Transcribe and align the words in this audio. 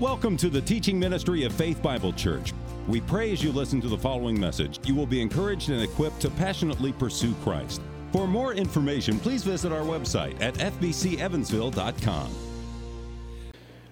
Welcome 0.00 0.38
to 0.38 0.48
the 0.48 0.62
teaching 0.62 0.98
ministry 0.98 1.44
of 1.44 1.52
Faith 1.52 1.82
Bible 1.82 2.14
Church. 2.14 2.54
We 2.88 3.02
pray 3.02 3.32
as 3.32 3.44
you 3.44 3.52
listen 3.52 3.82
to 3.82 3.88
the 3.88 3.98
following 3.98 4.40
message, 4.40 4.80
you 4.88 4.94
will 4.94 5.04
be 5.04 5.20
encouraged 5.20 5.68
and 5.68 5.82
equipped 5.82 6.20
to 6.20 6.30
passionately 6.30 6.90
pursue 6.92 7.34
Christ. 7.42 7.82
For 8.10 8.26
more 8.26 8.54
information, 8.54 9.20
please 9.20 9.44
visit 9.44 9.72
our 9.72 9.82
website 9.82 10.40
at 10.40 10.54
fbcevansville.com. 10.54 12.34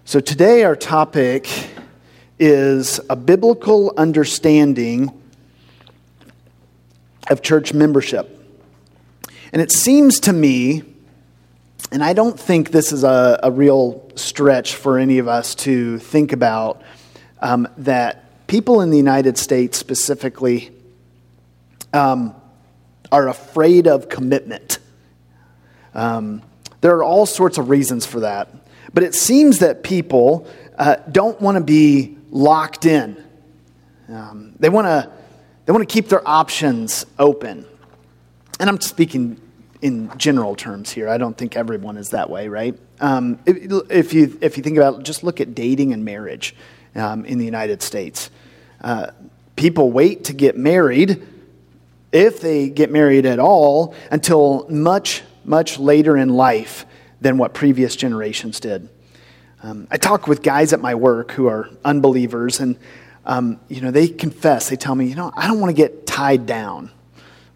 So 0.07 0.19
today 0.19 0.65
our 0.65 0.77
topic 0.77 1.47
is 2.39 3.01
a 3.11 3.17
biblical 3.17 3.93
understanding 3.99 5.13
of 7.29 7.43
church 7.43 7.75
membership. 7.75 8.35
And 9.53 9.61
it 9.61 9.73
seems 9.73 10.21
to 10.21 10.33
me, 10.33 10.85
and 11.91 12.05
I 12.05 12.13
don't 12.13 12.39
think 12.39 12.71
this 12.71 12.93
is 12.93 13.05
a, 13.05 13.41
a 13.43 13.51
real 13.51 14.11
stretch 14.15 14.75
for 14.75 14.99
any 14.99 15.19
of 15.19 15.29
us 15.29 15.55
to 15.57 15.99
think 15.99 16.33
about, 16.33 16.83
um, 17.41 17.67
that 17.79 18.47
people 18.47 18.81
in 18.81 18.91
the 18.91 18.97
United 18.97 19.39
States 19.39 19.79
specifically 19.79 20.71
um, 21.93 22.35
are 23.11 23.29
afraid 23.29 23.87
of 23.87 24.09
commitment. 24.09 24.79
Um, 25.95 26.43
there 26.81 26.95
are 26.97 27.03
all 27.03 27.27
sorts 27.27 27.59
of 27.59 27.71
reasons 27.71 28.05
for 28.05 28.21
that. 28.21 28.49
But 28.93 29.03
it 29.03 29.15
seems 29.15 29.61
that 29.61 29.83
people 29.83 30.47
uh, 30.77 30.97
don't 31.11 31.41
want 31.41 31.57
to 31.57 31.65
be 31.65 32.17
locked 32.31 32.85
in. 32.87 33.23
Um, 34.09 34.55
they 34.59 34.69
want 34.69 34.87
to 34.87 35.11
they 35.67 35.73
want 35.73 35.87
to 35.87 35.93
keep 35.93 36.09
their 36.09 36.27
options 36.27 37.05
open. 37.19 37.67
And 38.59 38.71
I'm 38.71 38.81
speaking 38.81 39.39
in 39.81 40.17
general 40.19 40.55
terms 40.55 40.91
here. 40.91 41.09
I 41.09 41.19
don't 41.19 41.37
think 41.37 41.57
everyone 41.57 41.97
is 41.97 42.11
that 42.11 42.29
way, 42.31 42.49
right? 42.49 42.79
Um, 43.01 43.39
if, 43.47 43.91
if, 43.91 44.13
you 44.13 44.39
if 44.41 44.57
you 44.57 44.63
think 44.63 44.77
about 44.77 45.03
just 45.05 45.23
look 45.23 45.41
at 45.41 45.55
dating 45.55 45.93
and 45.93 46.05
marriage 46.05 46.55
um, 46.95 47.25
in 47.25 47.39
the 47.39 47.45
United 47.45 47.83
States. 47.83 48.31
Uh, 48.81 49.11
people 49.57 49.91
wait 49.91 50.25
to 50.25 50.33
get 50.33 50.57
married, 50.57 51.27
if 52.13 52.41
they 52.41 52.69
get 52.69 52.91
married 52.91 53.27
at 53.27 53.39
all, 53.39 53.95
until 54.11 54.67
much 54.69 55.23
much 55.45 55.79
later 55.79 56.17
in 56.17 56.29
life 56.29 56.85
than 57.21 57.39
what 57.39 57.55
previous 57.55 57.97
generations 57.97 58.61
did. 58.61 58.89
Um, 59.63 59.89
I 59.91 59.97
talk 59.97 60.29
with 60.29 60.43
guys 60.43 60.73
at 60.73 60.81
my 60.81 60.95
work 60.95 61.33
who 61.33 61.49
are 61.49 61.71
unbelievers, 61.85 62.61
and 62.61 62.79
um, 63.25 63.59
you 63.69 63.81
know 63.81 63.91
they 63.91 64.09
confess. 64.09 64.69
They 64.69 64.77
tell 64.77 64.95
me, 64.95 65.07
you 65.07 65.17
know, 65.17 65.33
I 65.37 65.47
don't 65.47 65.61
want 65.61 65.75
to 65.75 65.83
get 65.83 66.07
tied 66.07 66.47
down. 66.47 66.91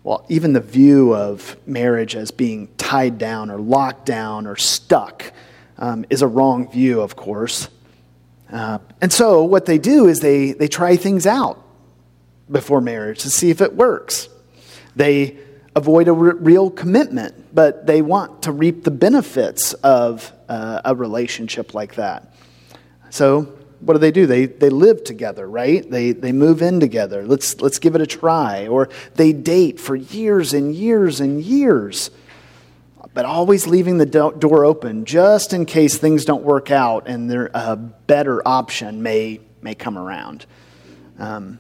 Well, 0.05 0.27
even 0.29 0.53
the 0.53 0.61
view 0.61 1.15
of 1.15 1.57
marriage 1.67 2.17
as 2.17 2.31
being 2.33 2.69
tied 2.77 3.19
down 3.19 3.51
or 3.51 3.59
locked 3.59 4.05
down 4.05 4.47
or 4.47 4.57
stuck 4.57 5.33
um, 5.79 6.05
is 6.11 6.23
a 6.23 6.27
wrong 6.27 6.71
view, 6.71 7.01
of 7.01 7.15
course. 7.15 7.69
Uh, 8.51 8.79
and 9.01 9.13
so 9.13 9.45
what 9.45 9.65
they 9.67 9.79
do 9.79 10.09
is 10.09 10.21
they, 10.21 10.53
they 10.53 10.69
try 10.69 10.97
things 10.97 11.27
out 11.27 11.65
before 12.51 12.81
marriage 12.81 13.21
to 13.21 13.31
see 13.31 13.51
if 13.51 13.61
it 13.61 13.75
works. 13.75 14.29
They 14.97 15.39
avoid 15.75 16.09
a 16.09 16.13
real 16.13 16.71
commitment, 16.71 17.55
but 17.55 17.87
they 17.87 18.03
want 18.03 18.43
to 18.43 18.53
reap 18.53 18.85
the 18.85 18.91
benefits 18.91 19.73
of 19.75 20.33
uh, 20.49 20.83
a 20.85 20.95
relationship 20.95 21.75
like 21.75 21.95
that. 21.95 22.35
So, 23.11 23.57
what 23.83 23.95
do 23.95 23.99
they 23.99 24.13
do? 24.13 24.27
They, 24.27 24.47
they 24.47 24.71
live 24.71 25.03
together, 25.03 25.47
right? 25.47 25.89
They, 25.89 26.13
they 26.13 26.33
move 26.33 26.63
in 26.63 26.79
together. 26.79 27.27
Let's, 27.27 27.61
let's 27.61 27.79
give 27.79 27.95
it 27.95 28.01
a 28.01 28.07
try. 28.07 28.69
Or 28.69 28.89
they 29.15 29.33
date 29.33 29.81
for 29.81 29.97
years 29.97 30.55
and 30.55 30.75
years 30.75 31.21
and 31.21 31.43
years, 31.43 32.11
but 33.13 33.25
always 33.25 33.67
leaving 33.67 33.99
the 33.99 34.07
do- 34.07 34.35
door 34.39 34.65
open 34.65 35.05
just 35.05 35.53
in 35.53 35.67
case 35.67 35.99
things 35.99 36.25
don't 36.25 36.45
work 36.45 36.71
out 36.71 37.09
and 37.09 37.29
there, 37.29 37.51
a 37.55 37.77
better 37.77 38.41
option 38.47 39.03
may, 39.03 39.41
may 39.61 39.75
come 39.75 39.99
around. 39.99 40.47
Um, 41.19 41.59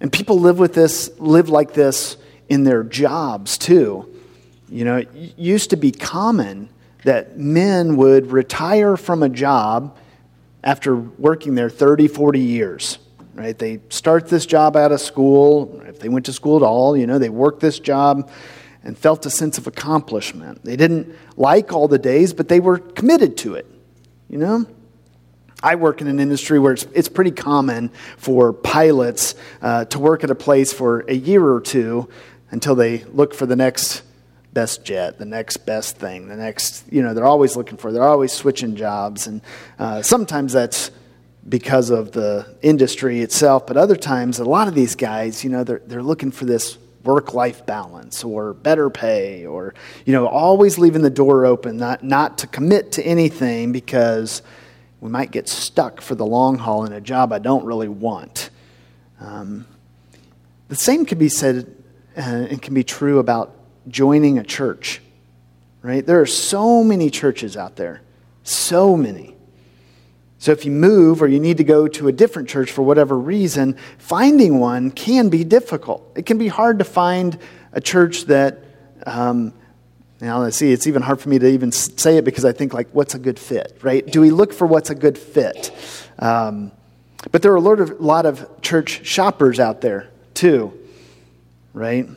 and 0.00 0.12
people 0.12 0.38
live 0.38 0.58
with 0.58 0.72
this, 0.72 1.10
live 1.18 1.48
like 1.48 1.72
this 1.72 2.16
in 2.48 2.62
their 2.62 2.84
jobs 2.84 3.58
too. 3.58 4.08
You 4.68 4.84
know, 4.84 4.96
it 4.98 5.08
used 5.36 5.70
to 5.70 5.76
be 5.76 5.90
common 5.90 6.68
that 7.04 7.38
men 7.38 7.96
would 7.96 8.30
retire 8.30 8.96
from 8.96 9.22
a 9.22 9.28
job 9.28 9.96
after 10.66 10.96
working 10.96 11.54
there 11.54 11.70
30, 11.70 12.08
40 12.08 12.40
years. 12.40 12.98
Right? 13.34 13.56
They 13.56 13.80
start 13.88 14.28
this 14.28 14.44
job 14.44 14.76
out 14.76 14.92
of 14.92 15.00
school, 15.00 15.80
if 15.86 16.00
they 16.00 16.08
went 16.08 16.26
to 16.26 16.32
school 16.32 16.56
at 16.56 16.62
all, 16.62 16.96
you 16.96 17.06
know, 17.06 17.18
they 17.18 17.28
worked 17.28 17.60
this 17.60 17.78
job 17.78 18.30
and 18.82 18.98
felt 18.98 19.24
a 19.26 19.30
sense 19.30 19.58
of 19.58 19.66
accomplishment. 19.66 20.64
They 20.64 20.76
didn't 20.76 21.14
like 21.36 21.72
all 21.72 21.86
the 21.86 21.98
days, 21.98 22.32
but 22.32 22.48
they 22.48 22.60
were 22.60 22.78
committed 22.78 23.36
to 23.38 23.54
it. 23.54 23.66
You 24.28 24.38
know? 24.38 24.66
I 25.62 25.76
work 25.76 26.00
in 26.00 26.08
an 26.08 26.18
industry 26.18 26.58
where 26.58 26.72
it's, 26.72 26.86
it's 26.94 27.08
pretty 27.08 27.30
common 27.30 27.90
for 28.16 28.52
pilots 28.52 29.36
uh, 29.62 29.84
to 29.86 29.98
work 29.98 30.24
at 30.24 30.30
a 30.30 30.34
place 30.34 30.72
for 30.72 31.00
a 31.08 31.14
year 31.14 31.44
or 31.46 31.60
two 31.60 32.08
until 32.50 32.74
they 32.74 33.04
look 33.04 33.34
for 33.34 33.46
the 33.46 33.56
next 33.56 34.02
best 34.56 34.86
jet, 34.86 35.18
the 35.18 35.26
next 35.26 35.58
best 35.58 35.98
thing, 35.98 36.28
the 36.28 36.34
next, 36.34 36.90
you 36.90 37.02
know, 37.02 37.12
they're 37.12 37.26
always 37.26 37.56
looking 37.56 37.76
for, 37.76 37.92
they're 37.92 38.02
always 38.02 38.32
switching 38.32 38.74
jobs. 38.74 39.26
And 39.26 39.42
uh, 39.78 40.00
sometimes 40.00 40.54
that's 40.54 40.90
because 41.46 41.90
of 41.90 42.12
the 42.12 42.56
industry 42.62 43.20
itself, 43.20 43.66
but 43.66 43.76
other 43.76 43.96
times, 43.96 44.38
a 44.38 44.46
lot 44.46 44.66
of 44.66 44.74
these 44.74 44.94
guys, 44.94 45.44
you 45.44 45.50
know, 45.50 45.62
they're, 45.62 45.82
they're 45.84 46.02
looking 46.02 46.30
for 46.30 46.46
this 46.46 46.78
work 47.04 47.34
life 47.34 47.66
balance 47.66 48.24
or 48.24 48.54
better 48.54 48.88
pay 48.88 49.44
or, 49.44 49.74
you 50.06 50.14
know, 50.14 50.26
always 50.26 50.78
leaving 50.78 51.02
the 51.02 51.10
door 51.10 51.44
open, 51.44 51.76
not, 51.76 52.02
not 52.02 52.38
to 52.38 52.46
commit 52.46 52.92
to 52.92 53.02
anything 53.02 53.72
because 53.72 54.40
we 55.02 55.10
might 55.10 55.32
get 55.32 55.50
stuck 55.50 56.00
for 56.00 56.14
the 56.14 56.24
long 56.24 56.56
haul 56.56 56.86
in 56.86 56.94
a 56.94 57.00
job 57.02 57.30
I 57.30 57.40
don't 57.40 57.66
really 57.66 57.88
want. 57.88 58.48
Um, 59.20 59.66
the 60.68 60.76
same 60.76 61.04
could 61.04 61.18
be 61.18 61.28
said 61.28 61.76
uh, 62.16 62.20
and 62.22 62.62
can 62.62 62.72
be 62.72 62.82
true 62.82 63.18
about 63.18 63.55
joining 63.88 64.38
a 64.38 64.44
church, 64.44 65.00
right? 65.82 66.04
There 66.04 66.20
are 66.20 66.26
so 66.26 66.82
many 66.82 67.10
churches 67.10 67.56
out 67.56 67.76
there, 67.76 68.02
so 68.42 68.96
many. 68.96 69.34
So 70.38 70.52
if 70.52 70.64
you 70.64 70.70
move 70.70 71.22
or 71.22 71.28
you 71.28 71.40
need 71.40 71.56
to 71.56 71.64
go 71.64 71.88
to 71.88 72.08
a 72.08 72.12
different 72.12 72.48
church 72.48 72.70
for 72.70 72.82
whatever 72.82 73.18
reason, 73.18 73.76
finding 73.98 74.58
one 74.58 74.90
can 74.90 75.28
be 75.28 75.44
difficult. 75.44 76.12
It 76.14 76.26
can 76.26 76.38
be 76.38 76.48
hard 76.48 76.78
to 76.78 76.84
find 76.84 77.38
a 77.72 77.80
church 77.80 78.24
that, 78.24 78.58
um, 79.06 79.54
now 80.20 80.40
let's 80.40 80.56
see, 80.56 80.72
it's 80.72 80.86
even 80.86 81.02
hard 81.02 81.20
for 81.20 81.28
me 81.28 81.38
to 81.38 81.48
even 81.48 81.72
say 81.72 82.18
it 82.18 82.24
because 82.24 82.44
I 82.44 82.52
think, 82.52 82.74
like, 82.74 82.88
what's 82.92 83.14
a 83.14 83.18
good 83.18 83.38
fit, 83.38 83.78
right? 83.82 84.06
Do 84.06 84.20
we 84.20 84.30
look 84.30 84.52
for 84.52 84.66
what's 84.66 84.90
a 84.90 84.94
good 84.94 85.18
fit? 85.18 85.72
Um, 86.18 86.72
but 87.32 87.42
there 87.42 87.52
are 87.52 87.56
a 87.56 87.60
lot 87.60 87.80
of, 87.80 88.00
lot 88.00 88.26
of 88.26 88.60
church 88.60 89.06
shoppers 89.06 89.58
out 89.58 89.80
there, 89.80 90.08
too 90.34 90.78
right? 91.76 92.08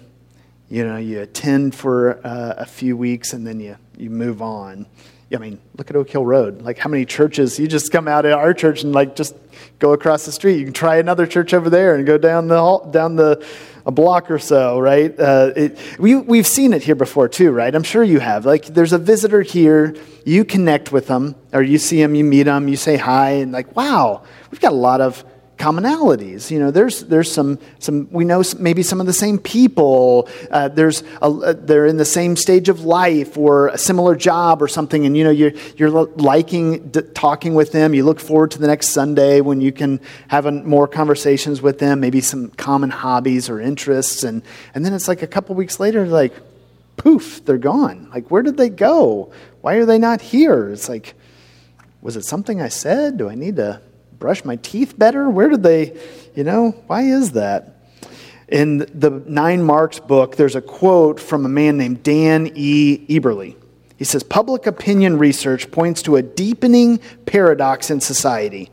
You 0.70 0.86
know, 0.86 0.98
you 0.98 1.22
attend 1.22 1.74
for 1.74 2.26
uh, 2.26 2.54
a 2.58 2.66
few 2.66 2.96
weeks 2.96 3.34
and 3.34 3.46
then 3.46 3.60
you, 3.60 3.76
you 3.98 4.12
move 4.12 4.42
on. 4.42 4.86
I 5.34 5.38
mean, 5.38 5.60
look 5.78 5.90
at 5.90 5.96
Oak 5.96 6.10
Hill 6.10 6.26
Road. 6.26 6.62
Like, 6.62 6.78
how 6.78 6.90
many 6.90 7.06
churches? 7.06 7.60
You 7.60 7.68
just 7.68 7.92
come 7.92 8.08
out 8.08 8.26
of 8.26 8.34
our 8.34 8.54
church 8.54 8.84
and, 8.84 8.94
like, 8.94 9.16
just 9.16 9.36
go 9.78 9.94
across 9.94 10.26
the 10.26 10.32
street. 10.32 10.58
You 10.58 10.66
can 10.66 10.74
try 10.74 10.98
another 10.98 11.28
church 11.28 11.54
over 11.54 11.70
there 11.70 11.96
and 11.96 12.06
go 12.06 12.18
down 12.18 12.48
the 12.48 12.58
hall, 12.58 12.90
down 12.90 13.16
the 13.16 13.46
a 13.86 13.92
block 13.92 14.30
or 14.30 14.40
so, 14.40 14.80
right? 14.80 15.18
Uh, 15.20 15.52
it, 15.56 15.80
we, 16.00 16.16
we've 16.16 16.48
seen 16.48 16.74
it 16.74 16.84
here 16.84 16.96
before, 16.96 17.28
too, 17.30 17.52
right? 17.52 17.74
I'm 17.74 17.84
sure 17.84 18.04
you 18.04 18.20
have. 18.20 18.46
Like, 18.46 18.66
there's 18.66 18.94
a 18.94 18.98
visitor 18.98 19.42
here, 19.42 19.96
you 20.26 20.46
connect 20.46 20.92
with 20.92 21.08
them, 21.08 21.36
or 21.54 21.62
you 21.62 21.78
see 21.78 22.02
them, 22.02 22.16
you 22.16 22.24
meet 22.24 22.44
them, 22.44 22.68
you 22.68 22.76
say 22.76 22.98
hi, 22.98 23.32
and, 23.32 23.52
like, 23.52 23.76
wow, 23.76 24.24
we've 24.52 24.62
got 24.62 24.74
a 24.74 24.76
lot 24.76 25.02
of 25.02 25.24
commonalities. 25.60 26.50
You 26.50 26.58
know, 26.58 26.72
there's, 26.72 27.04
there's 27.04 27.32
some, 27.32 27.60
some, 27.80 28.08
we 28.12 28.24
know 28.24 28.42
maybe 28.58 28.82
some 28.82 29.02
of 29.02 29.06
the 29.06 29.14
same 29.14 29.38
people. 29.38 30.30
Uh, 30.50 30.70
there's 30.70 31.04
a, 31.22 31.26
uh, 31.26 31.54
they're 31.54 31.86
in 31.86 31.98
the 31.98 32.06
same 32.06 32.38
stage 32.38 32.70
of 32.70 32.86
life 32.86 33.38
or 33.38 33.68
a 33.68 33.78
similar 33.78 34.16
job 34.16 34.62
or 34.62 34.70
something. 34.70 35.06
And, 35.06 35.18
you 35.18 35.26
know, 35.26 35.30
you're, 35.30 35.52
you're 35.76 35.90
liking 35.90 36.90
d- 36.90 37.02
talking 37.14 37.54
with 37.56 37.74
them. 37.74 37.94
You 37.94 38.06
look 38.06 38.22
forward 38.22 38.52
to 38.52 38.60
the 38.60 38.68
next 38.68 38.90
Sunday 38.90 39.42
when 39.42 39.60
you 39.60 39.74
can 39.74 40.00
have 40.30 40.46
a, 40.46 40.52
more 40.52 40.88
conversations 40.88 41.62
with 41.62 41.78
them, 41.78 42.00
maybe 42.00 42.22
some 42.22 42.50
common 42.52 42.90
hobbies 42.90 43.50
or 43.50 43.60
interests. 43.60 44.24
And, 44.24 44.42
and 44.74 44.86
then 44.86 44.94
it's 44.94 45.10
like 45.10 45.22
a 45.22 45.28
couple 45.28 45.56
weeks 45.56 45.78
later, 45.78 46.08
like, 46.08 46.34
poof, 46.96 47.44
they're 47.44 47.58
gone. 47.58 48.10
Like, 48.14 48.32
where 48.32 48.44
did 48.44 48.56
they 48.56 48.70
go? 48.70 49.34
Why 49.60 49.76
are 49.76 49.86
they 49.86 50.00
not 50.00 50.22
here? 50.22 50.70
It's 50.70 50.88
like, 50.88 51.16
was 52.02 52.16
it 52.16 52.24
something 52.24 52.62
I 52.62 52.70
said? 52.70 53.18
Do 53.18 53.30
I 53.30 53.36
need 53.36 53.58
to 53.58 53.82
brush 54.20 54.44
my 54.44 54.58
teeth 54.58 55.00
better? 55.00 55.30
Where 55.30 55.50
did 55.50 55.64
they, 55.64 55.98
you 56.36 56.44
know, 56.44 56.72
why 56.88 57.04
is 57.04 57.32
that? 57.32 57.76
In 58.50 58.80
the 58.80 59.24
Nine 59.26 59.64
Marks 59.64 60.00
book, 60.00 60.36
there's 60.36 60.56
a 60.56 60.62
quote 60.62 61.20
from 61.20 61.46
a 61.46 61.50
man 61.50 61.78
named 61.78 62.04
Dan 62.04 62.52
E. 62.56 63.06
Eberly. 63.08 63.56
He 63.98 64.04
says, 64.04 64.24
Public 64.24 64.66
opinion 64.66 65.18
research 65.18 65.72
points 65.72 66.02
to 66.04 66.16
a 66.16 66.22
deepening 66.22 67.00
paradox 67.26 67.90
in 67.90 68.02
society. 68.02 68.72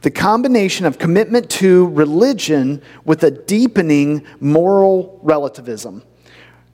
The 0.00 0.10
combination 0.10 0.86
of 0.86 0.98
commitment 0.98 1.48
to 1.50 1.88
religion 1.88 2.82
with 3.04 3.22
a 3.22 3.30
deepening 3.30 4.26
moral 4.40 5.20
relativism. 5.22 6.02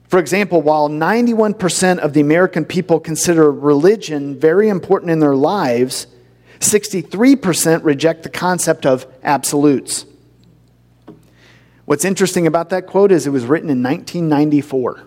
For 0.07 0.17
example, 0.17 0.63
while 0.63 0.89
91% 0.89 1.99
of 1.99 2.13
the 2.13 2.21
American 2.21 2.65
people 2.65 2.99
consider 2.99 3.51
religion 3.51 4.39
very 4.39 4.67
important 4.67 5.11
in 5.11 5.19
their 5.19 5.35
lives, 5.35 6.07
63% 6.59 7.83
reject 7.83 8.23
the 8.23 8.29
concept 8.29 8.85
of 8.85 9.07
absolutes. 9.23 10.05
What's 11.85 12.05
interesting 12.05 12.45
about 12.45 12.69
that 12.69 12.85
quote 12.85 13.11
is 13.11 13.25
it 13.25 13.31
was 13.31 13.45
written 13.45 13.69
in 13.69 13.81
1994. 13.81 15.05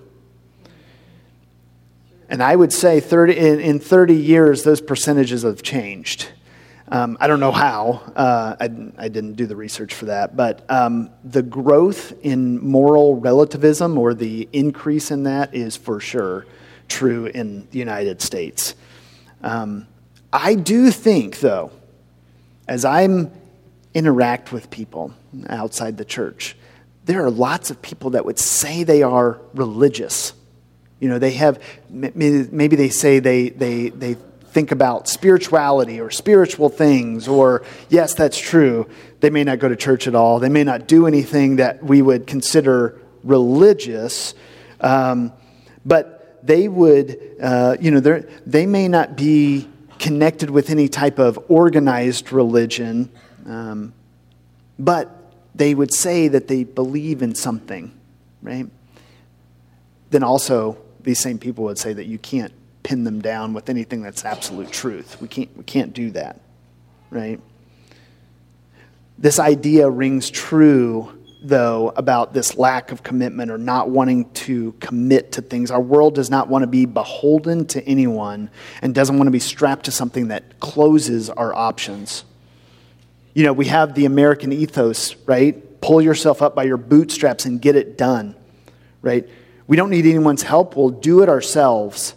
And 2.28 2.42
I 2.42 2.56
would 2.56 2.72
say 2.72 2.98
30, 2.98 3.36
in, 3.36 3.60
in 3.60 3.78
30 3.78 4.14
years, 4.14 4.64
those 4.64 4.80
percentages 4.80 5.42
have 5.42 5.62
changed. 5.62 6.28
Um, 6.88 7.16
I 7.20 7.26
don't 7.26 7.40
know 7.40 7.52
how. 7.52 8.02
Uh, 8.16 8.56
I, 8.58 8.64
I, 8.98 9.08
didn't 9.08 9.34
do 9.34 9.46
the 9.46 9.56
research 9.56 9.94
for 9.94 10.06
that. 10.06 10.36
But 10.36 10.68
um, 10.70 11.10
the 11.24 11.42
growth 11.42 12.12
in 12.22 12.62
moral 12.62 13.16
relativism 13.16 13.96
or 13.96 14.12
the 14.14 14.48
increase 14.52 15.10
in 15.10 15.22
that 15.22 15.54
is 15.54 15.76
for 15.76 16.00
sure 16.00 16.46
true 16.88 17.26
in 17.26 17.66
the 17.70 17.78
United 17.78 18.20
States. 18.20 18.74
Um, 19.42 19.86
I 20.32 20.54
do 20.54 20.90
think, 20.90 21.40
though, 21.40 21.70
as 22.66 22.84
I 22.84 23.06
interact 23.92 24.52
with 24.52 24.70
people 24.70 25.12
outside 25.48 25.98
the 25.98 26.04
church, 26.04 26.56
there 27.04 27.24
are 27.24 27.30
lots 27.30 27.70
of 27.70 27.82
people 27.82 28.10
that 28.10 28.24
would 28.24 28.38
say 28.38 28.84
they 28.84 29.02
are 29.02 29.40
religious. 29.54 30.32
You 31.00 31.08
know, 31.08 31.18
they 31.18 31.32
have, 31.32 31.62
maybe 31.90 32.76
they 32.76 32.88
say 32.88 33.18
they, 33.18 33.48
they, 33.50 33.88
they 33.90 34.14
think 34.52 34.70
about 34.70 35.08
spirituality 35.08 36.00
or 36.00 36.10
spiritual 36.10 36.68
things, 36.68 37.26
or 37.26 37.64
yes, 37.88 38.14
that's 38.14 38.38
true. 38.38 38.88
They 39.20 39.30
may 39.30 39.44
not 39.44 39.58
go 39.58 39.68
to 39.68 39.76
church 39.76 40.06
at 40.06 40.14
all. 40.14 40.38
They 40.38 40.48
may 40.48 40.64
not 40.64 40.86
do 40.86 41.06
anything 41.06 41.56
that 41.56 41.82
we 41.82 42.02
would 42.02 42.26
consider 42.26 43.00
religious, 43.24 44.34
um, 44.80 45.32
but 45.84 46.38
they 46.46 46.68
would, 46.68 47.18
uh, 47.42 47.76
you 47.80 47.90
know, 47.90 48.00
they 48.46 48.66
may 48.66 48.88
not 48.88 49.16
be 49.16 49.68
connected 50.02 50.50
with 50.50 50.68
any 50.68 50.88
type 50.88 51.20
of 51.20 51.38
organized 51.48 52.32
religion, 52.32 53.08
um, 53.46 53.94
but 54.76 55.32
they 55.54 55.76
would 55.76 55.94
say 55.94 56.26
that 56.26 56.48
they 56.48 56.64
believe 56.64 57.22
in 57.22 57.36
something, 57.36 57.96
right? 58.42 58.66
Then 60.10 60.24
also, 60.24 60.76
these 61.00 61.20
same 61.20 61.38
people 61.38 61.62
would 61.64 61.78
say 61.78 61.92
that 61.92 62.06
you 62.06 62.18
can't 62.18 62.52
pin 62.82 63.04
them 63.04 63.22
down 63.22 63.54
with 63.54 63.70
anything 63.70 64.02
that's 64.02 64.24
absolute 64.24 64.72
truth. 64.72 65.20
We 65.20 65.28
can't, 65.28 65.56
we 65.56 65.62
can't 65.62 65.94
do 65.94 66.10
that, 66.10 66.40
right? 67.10 67.40
This 69.18 69.38
idea 69.38 69.88
rings 69.88 70.30
true, 70.30 71.16
though, 71.42 71.92
about 71.96 72.32
this 72.32 72.56
lack 72.56 72.92
of 72.92 73.02
commitment 73.02 73.50
or 73.50 73.58
not 73.58 73.90
wanting 73.90 74.30
to 74.32 74.72
commit 74.80 75.32
to 75.32 75.42
things. 75.42 75.70
Our 75.70 75.80
world 75.80 76.14
does 76.14 76.30
not 76.30 76.48
want 76.48 76.62
to 76.62 76.66
be 76.66 76.86
beholden 76.86 77.66
to 77.68 77.82
anyone 77.84 78.50
and 78.80 78.94
doesn't 78.94 79.16
want 79.16 79.26
to 79.26 79.32
be 79.32 79.38
strapped 79.38 79.86
to 79.86 79.90
something 79.90 80.28
that 80.28 80.60
closes 80.60 81.30
our 81.30 81.54
options. 81.54 82.24
You 83.34 83.44
know, 83.44 83.52
we 83.52 83.66
have 83.66 83.94
the 83.94 84.04
American 84.04 84.52
ethos, 84.52 85.16
right? 85.26 85.80
Pull 85.80 86.02
yourself 86.02 86.42
up 86.42 86.54
by 86.54 86.64
your 86.64 86.76
bootstraps 86.76 87.44
and 87.44 87.60
get 87.60 87.76
it 87.76 87.98
done, 87.98 88.34
right? 89.00 89.28
We 89.66 89.76
don't 89.76 89.90
need 89.90 90.06
anyone's 90.06 90.42
help. 90.42 90.76
We'll 90.76 90.90
do 90.90 91.22
it 91.22 91.28
ourselves 91.28 92.14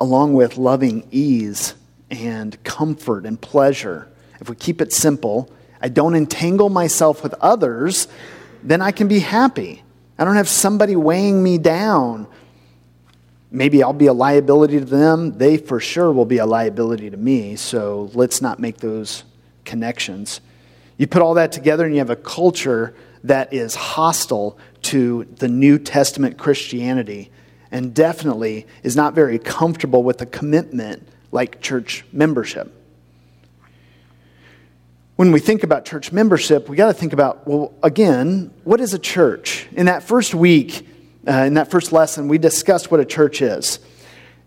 along 0.00 0.34
with 0.34 0.58
loving 0.58 1.08
ease 1.10 1.74
and 2.10 2.62
comfort 2.64 3.24
and 3.24 3.40
pleasure. 3.40 4.08
If 4.40 4.50
we 4.50 4.56
keep 4.56 4.80
it 4.80 4.92
simple, 4.92 5.50
I 5.84 5.88
don't 5.88 6.14
entangle 6.14 6.70
myself 6.70 7.22
with 7.22 7.34
others, 7.42 8.08
then 8.62 8.80
I 8.80 8.90
can 8.90 9.06
be 9.06 9.18
happy. 9.18 9.82
I 10.18 10.24
don't 10.24 10.36
have 10.36 10.48
somebody 10.48 10.96
weighing 10.96 11.42
me 11.42 11.58
down. 11.58 12.26
Maybe 13.50 13.82
I'll 13.82 13.92
be 13.92 14.06
a 14.06 14.14
liability 14.14 14.78
to 14.78 14.84
them. 14.86 15.36
They 15.36 15.58
for 15.58 15.80
sure 15.80 16.10
will 16.10 16.24
be 16.24 16.38
a 16.38 16.46
liability 16.46 17.10
to 17.10 17.18
me. 17.18 17.56
So 17.56 18.08
let's 18.14 18.40
not 18.40 18.58
make 18.58 18.78
those 18.78 19.24
connections. 19.66 20.40
You 20.96 21.06
put 21.06 21.20
all 21.20 21.34
that 21.34 21.52
together 21.52 21.84
and 21.84 21.92
you 21.94 21.98
have 21.98 22.08
a 22.08 22.16
culture 22.16 22.94
that 23.22 23.52
is 23.52 23.74
hostile 23.74 24.56
to 24.84 25.24
the 25.36 25.48
New 25.48 25.78
Testament 25.78 26.38
Christianity 26.38 27.30
and 27.70 27.92
definitely 27.92 28.66
is 28.82 28.96
not 28.96 29.12
very 29.12 29.38
comfortable 29.38 30.02
with 30.02 30.22
a 30.22 30.26
commitment 30.26 31.06
like 31.30 31.60
church 31.60 32.06
membership. 32.10 32.72
When 35.16 35.30
we 35.30 35.38
think 35.38 35.62
about 35.62 35.84
church 35.84 36.10
membership, 36.10 36.68
we 36.68 36.76
got 36.76 36.88
to 36.88 36.92
think 36.92 37.12
about, 37.12 37.46
well, 37.46 37.72
again, 37.84 38.52
what 38.64 38.80
is 38.80 38.94
a 38.94 38.98
church? 38.98 39.68
In 39.70 39.86
that 39.86 40.02
first 40.02 40.34
week, 40.34 40.88
uh, 41.28 41.44
in 41.46 41.54
that 41.54 41.70
first 41.70 41.92
lesson, 41.92 42.26
we 42.26 42.36
discussed 42.36 42.90
what 42.90 42.98
a 42.98 43.04
church 43.04 43.40
is. 43.40 43.78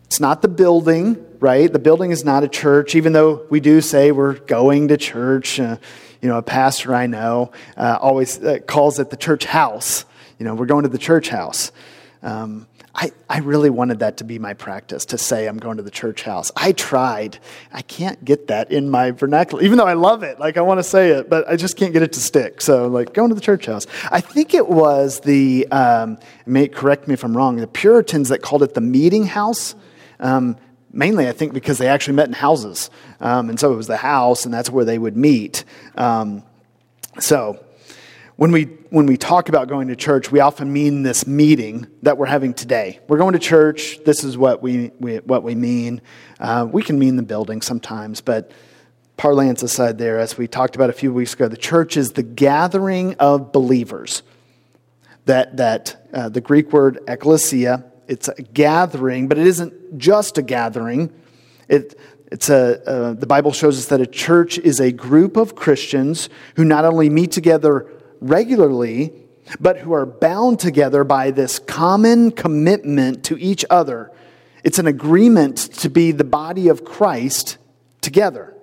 It's 0.07 0.19
not 0.19 0.41
the 0.41 0.49
building, 0.49 1.25
right? 1.39 1.71
The 1.71 1.79
building 1.79 2.11
is 2.11 2.25
not 2.25 2.43
a 2.43 2.49
church, 2.49 2.95
even 2.95 3.13
though 3.13 3.45
we 3.49 3.61
do 3.61 3.79
say 3.79 4.11
we're 4.11 4.33
going 4.33 4.89
to 4.89 4.97
church. 4.97 5.57
Uh, 5.57 5.77
you 6.21 6.27
know, 6.27 6.37
a 6.37 6.43
pastor 6.43 6.93
I 6.93 7.07
know 7.07 7.53
uh, 7.77 7.97
always 8.01 8.43
uh, 8.43 8.59
calls 8.67 8.99
it 8.99 9.09
the 9.09 9.15
church 9.15 9.45
house. 9.45 10.03
You 10.37 10.45
know, 10.45 10.53
we're 10.53 10.65
going 10.65 10.83
to 10.83 10.89
the 10.89 10.97
church 10.97 11.29
house. 11.29 11.71
Um, 12.23 12.67
I, 12.95 13.11
I 13.29 13.39
really 13.39 13.69
wanted 13.69 13.99
that 13.99 14.17
to 14.17 14.23
be 14.23 14.39
my 14.39 14.55
practice, 14.55 15.05
to 15.05 15.19
say 15.19 15.47
I'm 15.47 15.59
going 15.59 15.77
to 15.77 15.83
the 15.83 15.91
church 15.91 16.23
house. 16.23 16.51
I 16.55 16.71
tried. 16.71 17.37
I 17.71 17.83
can't 17.83 18.23
get 18.25 18.47
that 18.47 18.71
in 18.71 18.89
my 18.89 19.11
vernacular, 19.11 19.63
even 19.63 19.77
though 19.77 19.85
I 19.85 19.93
love 19.93 20.23
it. 20.23 20.39
Like, 20.39 20.57
I 20.57 20.61
want 20.61 20.79
to 20.79 20.83
say 20.83 21.09
it, 21.09 21.29
but 21.29 21.47
I 21.47 21.57
just 21.57 21.77
can't 21.77 21.93
get 21.93 22.01
it 22.01 22.13
to 22.13 22.19
stick. 22.19 22.59
So, 22.59 22.87
like, 22.87 23.13
going 23.13 23.29
to 23.29 23.35
the 23.35 23.41
church 23.41 23.67
house. 23.67 23.85
I 24.09 24.19
think 24.19 24.55
it 24.55 24.67
was 24.67 25.19
the, 25.19 25.67
um, 25.67 26.17
may 26.47 26.67
correct 26.67 27.07
me 27.07 27.13
if 27.13 27.23
I'm 27.23 27.37
wrong, 27.37 27.57
the 27.57 27.67
Puritans 27.67 28.29
that 28.29 28.41
called 28.41 28.63
it 28.63 28.73
the 28.73 28.81
meeting 28.81 29.27
house. 29.27 29.75
Um, 30.19 30.57
mainly, 30.91 31.27
I 31.27 31.33
think, 31.33 31.53
because 31.53 31.77
they 31.77 31.87
actually 31.87 32.15
met 32.15 32.27
in 32.27 32.33
houses. 32.33 32.89
Um, 33.19 33.49
and 33.49 33.59
so 33.59 33.71
it 33.71 33.75
was 33.75 33.87
the 33.87 33.97
house, 33.97 34.45
and 34.45 34.53
that's 34.53 34.71
where 34.71 34.85
they 34.85 34.97
would 34.97 35.15
meet. 35.15 35.65
Um, 35.95 36.41
so, 37.19 37.63
when 38.37 38.51
we, 38.51 38.65
when 38.91 39.07
we 39.07 39.17
talk 39.17 39.49
about 39.49 39.67
going 39.67 39.87
to 39.87 39.95
church, 39.95 40.31
we 40.31 40.39
often 40.39 40.71
mean 40.71 41.01
this 41.01 41.25
meeting 41.25 41.87
that 42.03 42.17
we're 42.17 42.27
having 42.27 42.53
today. 42.53 42.99
We're 43.07 43.17
going 43.17 43.33
to 43.33 43.39
church. 43.39 43.99
This 44.05 44.23
is 44.23 44.37
what 44.37 44.61
we, 44.61 44.91
we 44.99 45.17
what 45.17 45.41
we 45.41 45.55
mean. 45.55 46.01
Uh, 46.39 46.67
we 46.71 46.83
can 46.83 46.99
mean 46.99 47.15
the 47.15 47.23
building 47.23 47.61
sometimes, 47.63 48.21
but 48.21 48.51
parlance 49.17 49.63
aside, 49.63 49.97
there, 49.97 50.19
as 50.19 50.37
we 50.37 50.47
talked 50.47 50.75
about 50.75 50.91
a 50.91 50.93
few 50.93 51.11
weeks 51.11 51.33
ago, 51.33 51.47
the 51.47 51.57
church 51.57 51.97
is 51.97 52.11
the 52.11 52.23
gathering 52.23 53.15
of 53.15 53.51
believers. 53.51 54.21
That, 55.25 55.57
that 55.57 56.07
uh, 56.13 56.29
the 56.29 56.39
Greek 56.39 56.71
word 56.71 56.99
ecclesia, 57.07 57.83
it's 58.07 58.29
a 58.29 58.41
gathering, 58.41 59.27
but 59.27 59.37
it 59.37 59.47
isn't 59.47 59.97
just 59.97 60.37
a 60.37 60.41
gathering. 60.41 61.11
It, 61.67 61.99
it's 62.31 62.49
a, 62.49 62.87
uh, 62.87 63.13
the 63.13 63.25
Bible 63.25 63.51
shows 63.51 63.77
us 63.79 63.85
that 63.87 63.99
a 63.99 64.05
church 64.05 64.57
is 64.57 64.79
a 64.79 64.91
group 64.91 65.35
of 65.35 65.55
Christians 65.55 66.29
who 66.55 66.63
not 66.63 66.85
only 66.85 67.09
meet 67.09 67.31
together 67.31 67.91
regularly, 68.19 69.13
but 69.59 69.79
who 69.79 69.93
are 69.93 70.05
bound 70.05 70.59
together 70.59 71.03
by 71.03 71.31
this 71.31 71.59
common 71.59 72.31
commitment 72.31 73.23
to 73.25 73.37
each 73.37 73.63
other. 73.69 74.11
It's 74.63 74.79
an 74.79 74.87
agreement 74.87 75.57
to 75.57 75.89
be 75.89 76.11
the 76.11 76.23
body 76.23 76.67
of 76.67 76.83
Christ 76.83 77.57
together. 78.01 78.53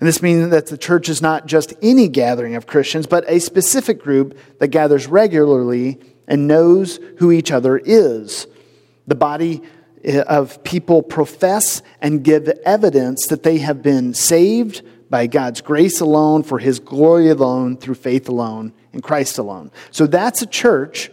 And 0.00 0.06
this 0.06 0.22
means 0.22 0.50
that 0.50 0.66
the 0.66 0.78
church 0.78 1.08
is 1.08 1.20
not 1.20 1.46
just 1.46 1.74
any 1.82 2.08
gathering 2.08 2.54
of 2.54 2.66
Christians, 2.66 3.06
but 3.06 3.24
a 3.28 3.40
specific 3.40 4.00
group 4.00 4.38
that 4.60 4.68
gathers 4.68 5.06
regularly 5.06 5.98
and 6.28 6.46
knows 6.46 7.00
who 7.18 7.32
each 7.32 7.50
other 7.50 7.76
is. 7.76 8.46
The 9.06 9.16
body 9.16 9.62
eh, 10.04 10.20
of 10.20 10.62
people 10.62 11.02
profess 11.02 11.82
and 12.00 12.22
give 12.22 12.48
evidence 12.64 13.26
that 13.26 13.42
they 13.42 13.58
have 13.58 13.82
been 13.82 14.14
saved 14.14 14.82
by 15.10 15.26
God's 15.26 15.60
grace 15.60 16.00
alone, 16.00 16.42
for 16.42 16.58
his 16.58 16.78
glory 16.78 17.28
alone, 17.28 17.76
through 17.76 17.94
faith 17.94 18.28
alone, 18.28 18.72
in 18.92 19.00
Christ 19.00 19.38
alone. 19.38 19.70
So 19.90 20.06
that's 20.06 20.42
a 20.42 20.46
church. 20.46 21.10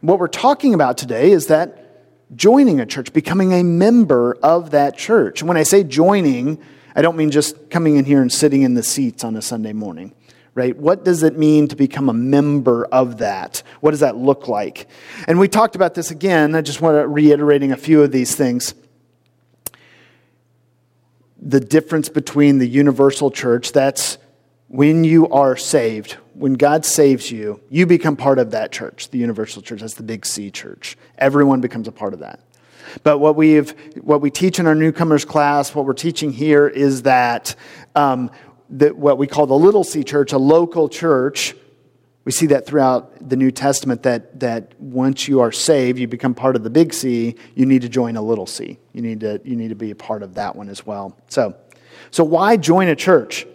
What 0.00 0.18
we're 0.18 0.28
talking 0.28 0.74
about 0.74 0.98
today 0.98 1.32
is 1.32 1.46
that 1.46 1.88
joining 2.34 2.80
a 2.80 2.86
church, 2.86 3.12
becoming 3.12 3.52
a 3.52 3.62
member 3.62 4.36
of 4.42 4.70
that 4.70 4.96
church. 4.96 5.40
And 5.40 5.48
when 5.48 5.56
I 5.56 5.62
say 5.62 5.82
joining, 5.82 6.58
I 6.94 7.02
don't 7.02 7.16
mean 7.16 7.30
just 7.30 7.70
coming 7.70 7.96
in 7.96 8.04
here 8.04 8.20
and 8.20 8.32
sitting 8.32 8.62
in 8.62 8.74
the 8.74 8.82
seats 8.82 9.24
on 9.24 9.34
a 9.36 9.42
Sunday 9.42 9.72
morning, 9.72 10.14
right? 10.54 10.76
What 10.76 11.04
does 11.04 11.22
it 11.22 11.38
mean 11.38 11.68
to 11.68 11.76
become 11.76 12.08
a 12.08 12.12
member 12.12 12.84
of 12.86 13.18
that? 13.18 13.62
What 13.80 13.92
does 13.92 14.00
that 14.00 14.16
look 14.16 14.46
like? 14.48 14.88
And 15.26 15.38
we 15.38 15.48
talked 15.48 15.74
about 15.74 15.94
this 15.94 16.10
again. 16.10 16.54
I 16.54 16.60
just 16.60 16.80
want 16.80 16.96
to 16.96 17.08
reiterating 17.08 17.72
a 17.72 17.76
few 17.76 18.02
of 18.02 18.12
these 18.12 18.34
things 18.34 18.74
the 21.40 21.60
difference 21.60 22.08
between 22.08 22.58
the 22.58 22.68
universal 22.68 23.30
church 23.30 23.72
that's 23.72 24.18
when 24.68 25.02
you 25.02 25.28
are 25.28 25.56
saved, 25.56 26.12
when 26.34 26.54
God 26.54 26.84
saves 26.84 27.30
you, 27.30 27.60
you 27.70 27.86
become 27.86 28.16
part 28.16 28.38
of 28.38 28.50
that 28.50 28.70
church, 28.70 29.10
the 29.10 29.18
universal 29.18 29.62
church. 29.62 29.80
That's 29.80 29.94
the 29.94 30.02
big 30.02 30.26
C 30.26 30.50
church. 30.50 30.96
Everyone 31.16 31.60
becomes 31.60 31.88
a 31.88 31.92
part 31.92 32.12
of 32.12 32.20
that. 32.20 32.40
But 33.02 33.18
what 33.18 33.36
we've 33.36 33.70
what 34.02 34.20
we 34.20 34.30
teach 34.30 34.58
in 34.58 34.66
our 34.66 34.74
newcomers 34.74 35.24
class, 35.24 35.74
what 35.74 35.84
we're 35.84 35.92
teaching 35.94 36.32
here 36.32 36.68
is 36.68 37.02
that 37.02 37.54
um, 37.94 38.30
that 38.70 38.96
what 38.96 39.18
we 39.18 39.26
call 39.26 39.46
the 39.46 39.58
little 39.58 39.84
C 39.84 40.04
church, 40.04 40.32
a 40.32 40.38
local 40.38 40.88
church, 40.88 41.54
We 42.28 42.32
see 42.32 42.48
that 42.48 42.66
throughout 42.66 43.26
the 43.26 43.36
New 43.36 43.50
Testament 43.50 44.02
that, 44.02 44.40
that 44.40 44.78
once 44.78 45.28
you 45.28 45.40
are 45.40 45.50
saved, 45.50 45.98
you 45.98 46.06
become 46.06 46.34
part 46.34 46.56
of 46.56 46.62
the 46.62 46.68
big 46.68 46.92
C, 46.92 47.36
you 47.54 47.64
need 47.64 47.80
to 47.80 47.88
join 47.88 48.18
a 48.18 48.20
little 48.20 48.46
c. 48.46 48.78
You 48.92 49.00
need 49.00 49.20
to, 49.20 49.40
you 49.46 49.56
need 49.56 49.68
to 49.68 49.74
be 49.74 49.92
a 49.92 49.94
part 49.94 50.22
of 50.22 50.34
that 50.34 50.54
one 50.54 50.68
as 50.68 50.84
well. 50.84 51.16
So, 51.28 51.56
so 52.10 52.24
why 52.24 52.58
join 52.58 52.88
a 52.88 52.94
church? 52.94 53.46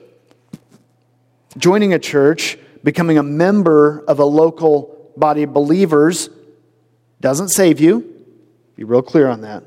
Joining 1.56 1.94
a 1.94 2.00
church, 2.00 2.58
becoming 2.84 3.20
a 3.20 3.22
member 3.22 4.03
of 4.08 4.18
a 4.18 4.25
local 4.25 5.12
body 5.15 5.44
of 5.44 5.53
believers, 5.53 6.32
doesn't 7.22 7.50
save 7.50 7.80
you. 7.80 8.25
Be 8.75 8.86
real 8.86 9.03
clear 9.03 9.27
on 9.27 9.42
that. 9.42 9.63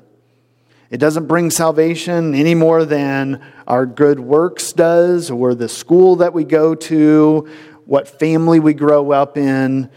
It 0.90 0.98
doesn't 0.98 1.26
bring 1.26 1.52
salvation 1.52 2.34
any 2.34 2.56
more 2.56 2.84
than 2.84 3.40
our 3.68 3.86
good 3.86 4.18
works 4.18 4.72
does, 4.72 5.30
or 5.30 5.54
the 5.54 5.68
school 5.68 6.16
that 6.16 6.32
we 6.32 6.42
go 6.42 6.74
to, 6.74 7.48
what 7.86 8.06
family 8.20 8.60
we 8.60 8.74
grow 8.74 9.12
up 9.12 9.38
in, 9.38 9.88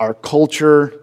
our 0.00 0.14
culture, 0.14 1.00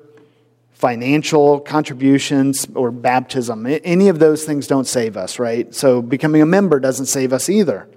financial 0.72 1.60
contributions, 1.60 2.68
or 2.74 2.90
baptism. 2.90 3.68
Any 3.68 4.08
of 4.08 4.18
those 4.18 4.46
things 4.46 4.66
don't 4.66 4.88
save 4.88 5.16
us, 5.16 5.38
right? 5.38 5.74
So 5.76 6.02
becoming 6.02 6.42
a 6.42 6.46
member 6.46 6.80
doesn't 6.80 7.06
save 7.06 7.34
us 7.34 7.50
either. 7.50 7.88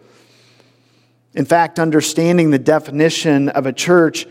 In 1.32 1.44
fact, 1.44 1.78
understanding 1.78 2.50
the 2.50 2.58
definition 2.58 3.48
of 3.48 3.66
a 3.66 3.72
church 3.72 4.26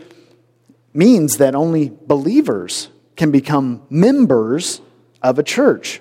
means 0.92 1.38
that 1.38 1.54
only 1.54 1.90
believers 2.06 2.88
can 3.16 3.30
become 3.30 3.82
members 3.90 4.80
of 5.22 5.38
a 5.38 5.42
church. 5.42 6.00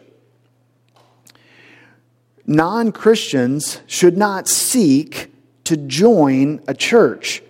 Non 2.46 2.92
Christians 2.92 3.82
should 3.88 4.18
not 4.18 4.48
seek 4.48 5.32
to 5.64 5.78
join 5.78 6.62
a 6.68 6.74
church 6.74 7.42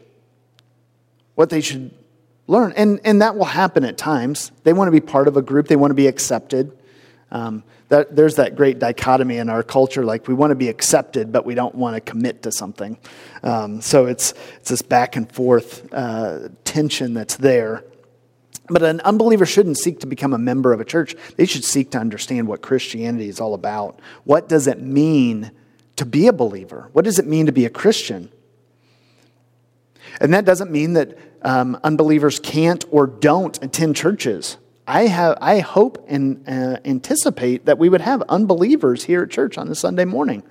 what 1.35 1.49
they 1.49 1.61
should 1.61 1.91
learn. 2.47 2.73
And, 2.75 2.99
and 3.03 3.21
that 3.21 3.35
will 3.35 3.45
happen 3.45 3.83
at 3.83 3.97
times. 3.97 4.51
They 4.63 4.73
want 4.73 4.87
to 4.87 4.91
be 4.91 4.99
part 4.99 5.27
of 5.27 5.37
a 5.37 5.41
group, 5.41 5.67
they 5.67 5.75
want 5.75 5.91
to 5.91 5.95
be 5.95 6.07
accepted. 6.07 6.77
Um, 7.31 7.63
that, 7.89 8.15
there's 8.15 8.35
that 8.35 8.55
great 8.55 8.79
dichotomy 8.79 9.37
in 9.37 9.49
our 9.49 9.63
culture 9.63 10.03
like 10.03 10.27
we 10.27 10.33
want 10.33 10.51
to 10.51 10.55
be 10.55 10.69
accepted, 10.69 11.31
but 11.31 11.45
we 11.45 11.55
don't 11.55 11.75
want 11.75 11.95
to 11.95 12.01
commit 12.01 12.43
to 12.43 12.51
something. 12.51 12.97
Um, 13.43 13.81
so 13.81 14.05
it's, 14.05 14.33
it's 14.57 14.69
this 14.69 14.81
back 14.81 15.15
and 15.15 15.31
forth 15.31 15.91
uh, 15.93 16.49
tension 16.63 17.13
that's 17.13 17.35
there. 17.35 17.83
But 18.67 18.83
an 18.83 19.01
unbeliever 19.01 19.45
shouldn't 19.45 19.77
seek 19.77 19.99
to 19.99 20.07
become 20.07 20.33
a 20.33 20.37
member 20.37 20.73
of 20.73 20.79
a 20.79 20.85
church. 20.85 21.15
They 21.35 21.45
should 21.45 21.65
seek 21.65 21.91
to 21.91 21.97
understand 21.97 22.47
what 22.47 22.61
Christianity 22.61 23.27
is 23.27 23.39
all 23.39 23.53
about. 23.53 23.99
What 24.23 24.47
does 24.47 24.67
it 24.67 24.81
mean 24.81 25.51
to 25.97 26.05
be 26.05 26.27
a 26.27 26.33
believer? 26.33 26.89
What 26.93 27.05
does 27.05 27.19
it 27.19 27.27
mean 27.27 27.47
to 27.47 27.51
be 27.51 27.65
a 27.65 27.69
Christian? 27.69 28.31
And 30.19 30.33
that 30.33 30.45
doesn't 30.45 30.71
mean 30.71 30.93
that 30.93 31.17
um, 31.41 31.79
unbelievers 31.83 32.39
can't 32.39 32.85
or 32.91 33.07
don't 33.07 33.61
attend 33.63 33.95
churches. 33.95 34.57
I, 34.85 35.07
have, 35.07 35.37
I 35.39 35.59
hope 35.59 36.05
and 36.07 36.43
uh, 36.47 36.77
anticipate 36.85 37.65
that 37.65 37.77
we 37.77 37.89
would 37.89 38.01
have 38.01 38.21
unbelievers 38.23 39.05
here 39.05 39.23
at 39.23 39.29
church 39.29 39.57
on 39.57 39.67
a 39.69 39.75
Sunday 39.75 40.05
morning. 40.05 40.43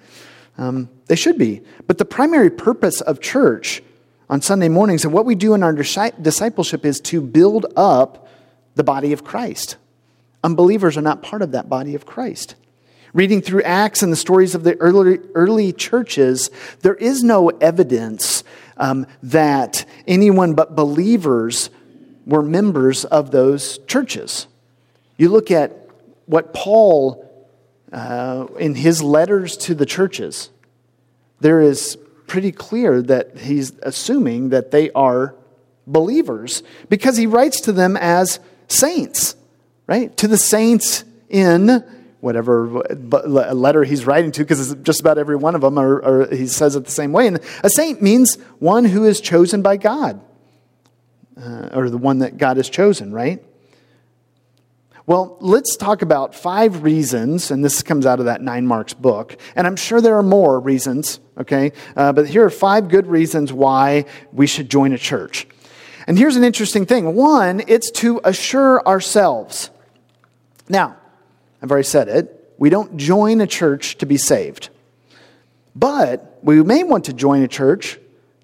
Um, 0.58 0.88
they 1.06 1.16
should 1.16 1.38
be. 1.38 1.62
But 1.86 1.98
the 1.98 2.04
primary 2.04 2.50
purpose 2.50 3.00
of 3.00 3.20
church 3.20 3.82
on 4.30 4.40
Sunday 4.40 4.68
mornings 4.68 5.04
and 5.04 5.12
what 5.12 5.26
we 5.26 5.34
do 5.34 5.54
in 5.54 5.62
our 5.62 5.72
discipleship 5.72 6.84
is 6.86 7.00
to 7.00 7.20
build 7.20 7.66
up 7.76 8.28
the 8.74 8.84
body 8.84 9.12
of 9.12 9.24
Christ. 9.24 9.76
Unbelievers 10.42 10.96
are 10.96 11.02
not 11.02 11.22
part 11.22 11.42
of 11.42 11.52
that 11.52 11.68
body 11.68 11.94
of 11.94 12.06
Christ. 12.06 12.54
Reading 13.12 13.42
through 13.42 13.62
Acts 13.62 14.02
and 14.02 14.10
the 14.10 14.16
stories 14.16 14.54
of 14.54 14.64
the 14.64 14.74
early, 14.76 15.18
early 15.34 15.72
churches, 15.72 16.50
there 16.80 16.94
is 16.94 17.22
no 17.22 17.50
evidence 17.50 18.42
um, 18.82 19.06
that 19.22 19.84
anyone 20.08 20.54
but 20.54 20.74
believers 20.74 21.70
were 22.26 22.42
members 22.42 23.04
of 23.04 23.30
those 23.30 23.78
churches. 23.86 24.48
You 25.16 25.28
look 25.28 25.52
at 25.52 25.88
what 26.26 26.52
Paul, 26.52 27.24
uh, 27.92 28.48
in 28.58 28.74
his 28.74 29.00
letters 29.00 29.56
to 29.58 29.76
the 29.76 29.86
churches, 29.86 30.50
there 31.38 31.60
is 31.60 31.96
pretty 32.26 32.50
clear 32.50 33.00
that 33.02 33.38
he's 33.38 33.72
assuming 33.82 34.48
that 34.48 34.72
they 34.72 34.90
are 34.90 35.36
believers 35.86 36.64
because 36.88 37.16
he 37.16 37.26
writes 37.26 37.60
to 37.62 37.72
them 37.72 37.96
as 37.96 38.40
saints, 38.66 39.36
right? 39.86 40.16
To 40.16 40.26
the 40.26 40.38
saints 40.38 41.04
in 41.28 41.84
whatever 42.22 42.68
letter 42.68 43.82
he's 43.82 44.06
writing 44.06 44.30
to, 44.30 44.44
because 44.44 44.72
just 44.76 45.00
about 45.00 45.18
every 45.18 45.34
one 45.34 45.56
of 45.56 45.60
them, 45.60 45.76
are, 45.76 46.02
are, 46.04 46.32
he 46.32 46.46
says 46.46 46.76
it 46.76 46.84
the 46.84 46.90
same 46.90 47.10
way. 47.10 47.26
And 47.26 47.40
a 47.64 47.68
saint 47.68 48.00
means 48.00 48.36
one 48.60 48.84
who 48.84 49.04
is 49.04 49.20
chosen 49.20 49.60
by 49.60 49.76
God, 49.76 50.20
uh, 51.36 51.70
or 51.72 51.90
the 51.90 51.98
one 51.98 52.20
that 52.20 52.36
God 52.36 52.58
has 52.58 52.70
chosen, 52.70 53.12
right? 53.12 53.44
Well, 55.04 55.36
let's 55.40 55.76
talk 55.76 56.02
about 56.02 56.32
five 56.32 56.84
reasons, 56.84 57.50
and 57.50 57.64
this 57.64 57.82
comes 57.82 58.06
out 58.06 58.20
of 58.20 58.26
that 58.26 58.40
Nine 58.40 58.68
Marks 58.68 58.94
book, 58.94 59.36
and 59.56 59.66
I'm 59.66 59.74
sure 59.74 60.00
there 60.00 60.14
are 60.14 60.22
more 60.22 60.60
reasons, 60.60 61.18
okay? 61.36 61.72
Uh, 61.96 62.12
but 62.12 62.28
here 62.28 62.44
are 62.44 62.50
five 62.50 62.88
good 62.88 63.08
reasons 63.08 63.52
why 63.52 64.04
we 64.32 64.46
should 64.46 64.70
join 64.70 64.92
a 64.92 64.98
church. 64.98 65.48
And 66.06 66.16
here's 66.16 66.36
an 66.36 66.44
interesting 66.44 66.86
thing 66.86 67.16
one, 67.16 67.64
it's 67.66 67.90
to 67.90 68.20
assure 68.22 68.86
ourselves. 68.86 69.70
Now, 70.68 70.98
I've 71.62 71.70
already 71.70 71.86
said 71.86 72.08
it. 72.08 72.54
We 72.58 72.70
don't 72.70 72.96
join 72.96 73.40
a 73.40 73.46
church 73.46 73.98
to 73.98 74.06
be 74.06 74.16
saved. 74.16 74.68
But 75.74 76.38
we 76.42 76.62
may 76.62 76.82
want 76.82 77.06
to 77.06 77.12
join 77.12 77.42
a 77.42 77.48
church 77.48 77.98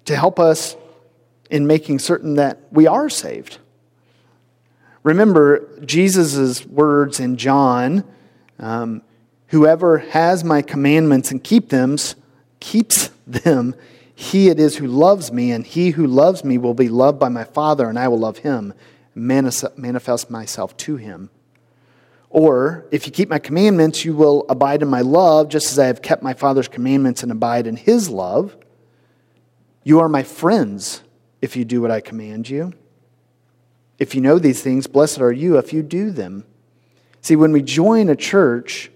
to 0.05 0.15
help 0.15 0.39
us 0.39 0.75
in 1.49 1.67
making 1.67 1.99
certain 1.99 2.35
that 2.35 2.59
we 2.71 2.87
are 2.87 3.09
saved. 3.09 3.59
Remember 5.03 5.67
Jesus' 5.85 6.65
words 6.65 7.19
in 7.19 7.37
John 7.37 8.03
um, 8.59 9.01
Whoever 9.47 9.97
has 9.97 10.43
my 10.43 10.61
commandments 10.61 11.31
and 11.31 11.43
keep 11.43 11.69
them, 11.69 11.97
keeps 12.59 13.09
them, 13.25 13.73
he 14.13 14.49
it 14.49 14.59
is 14.59 14.77
who 14.77 14.85
loves 14.85 15.31
me, 15.31 15.51
and 15.51 15.65
he 15.65 15.91
who 15.91 16.05
loves 16.05 16.43
me 16.43 16.59
will 16.59 16.75
be 16.75 16.87
loved 16.87 17.19
by 17.19 17.29
my 17.29 17.45
Father, 17.45 17.89
and 17.89 17.97
I 17.97 18.09
will 18.09 18.19
love 18.19 18.39
him, 18.39 18.73
manifest 19.15 20.29
myself 20.29 20.77
to 20.77 20.97
him. 20.97 21.31
Or, 22.29 22.85
if 22.91 23.07
you 23.07 23.11
keep 23.11 23.29
my 23.29 23.39
commandments, 23.39 24.05
you 24.05 24.15
will 24.15 24.45
abide 24.49 24.83
in 24.83 24.87
my 24.87 25.01
love, 25.01 25.49
just 25.49 25.71
as 25.71 25.79
I 25.79 25.87
have 25.87 26.01
kept 26.01 26.21
my 26.21 26.33
Father's 26.33 26.67
commandments 26.67 27.23
and 27.23 27.31
abide 27.31 27.65
in 27.65 27.75
his 27.75 28.09
love. 28.09 28.55
You 29.83 29.99
are 29.99 30.09
my 30.09 30.21
friends 30.21 31.01
if 31.41 31.55
you 31.55 31.65
do 31.65 31.81
what 31.81 31.89
I 31.89 32.01
command 32.01 32.47
you. 32.49 32.73
If 33.97 34.13
you 34.13 34.21
know 34.21 34.37
these 34.37 34.61
things, 34.61 34.85
blessed 34.85 35.19
are 35.19 35.31
you 35.31 35.57
if 35.57 35.73
you 35.73 35.81
do 35.81 36.11
them. 36.11 36.45
See, 37.21 37.35
when 37.35 37.51
we 37.51 37.61
join 37.61 38.09
a 38.09 38.15
church, 38.15 38.91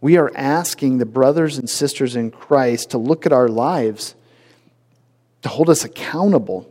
we 0.00 0.16
are 0.16 0.32
asking 0.34 0.98
the 0.98 1.06
brothers 1.06 1.58
and 1.58 1.68
sisters 1.68 2.16
in 2.16 2.30
Christ 2.30 2.90
to 2.90 2.98
look 2.98 3.26
at 3.26 3.32
our 3.32 3.48
lives, 3.48 4.14
to 5.42 5.48
hold 5.48 5.68
us 5.68 5.84
accountable 5.84 6.68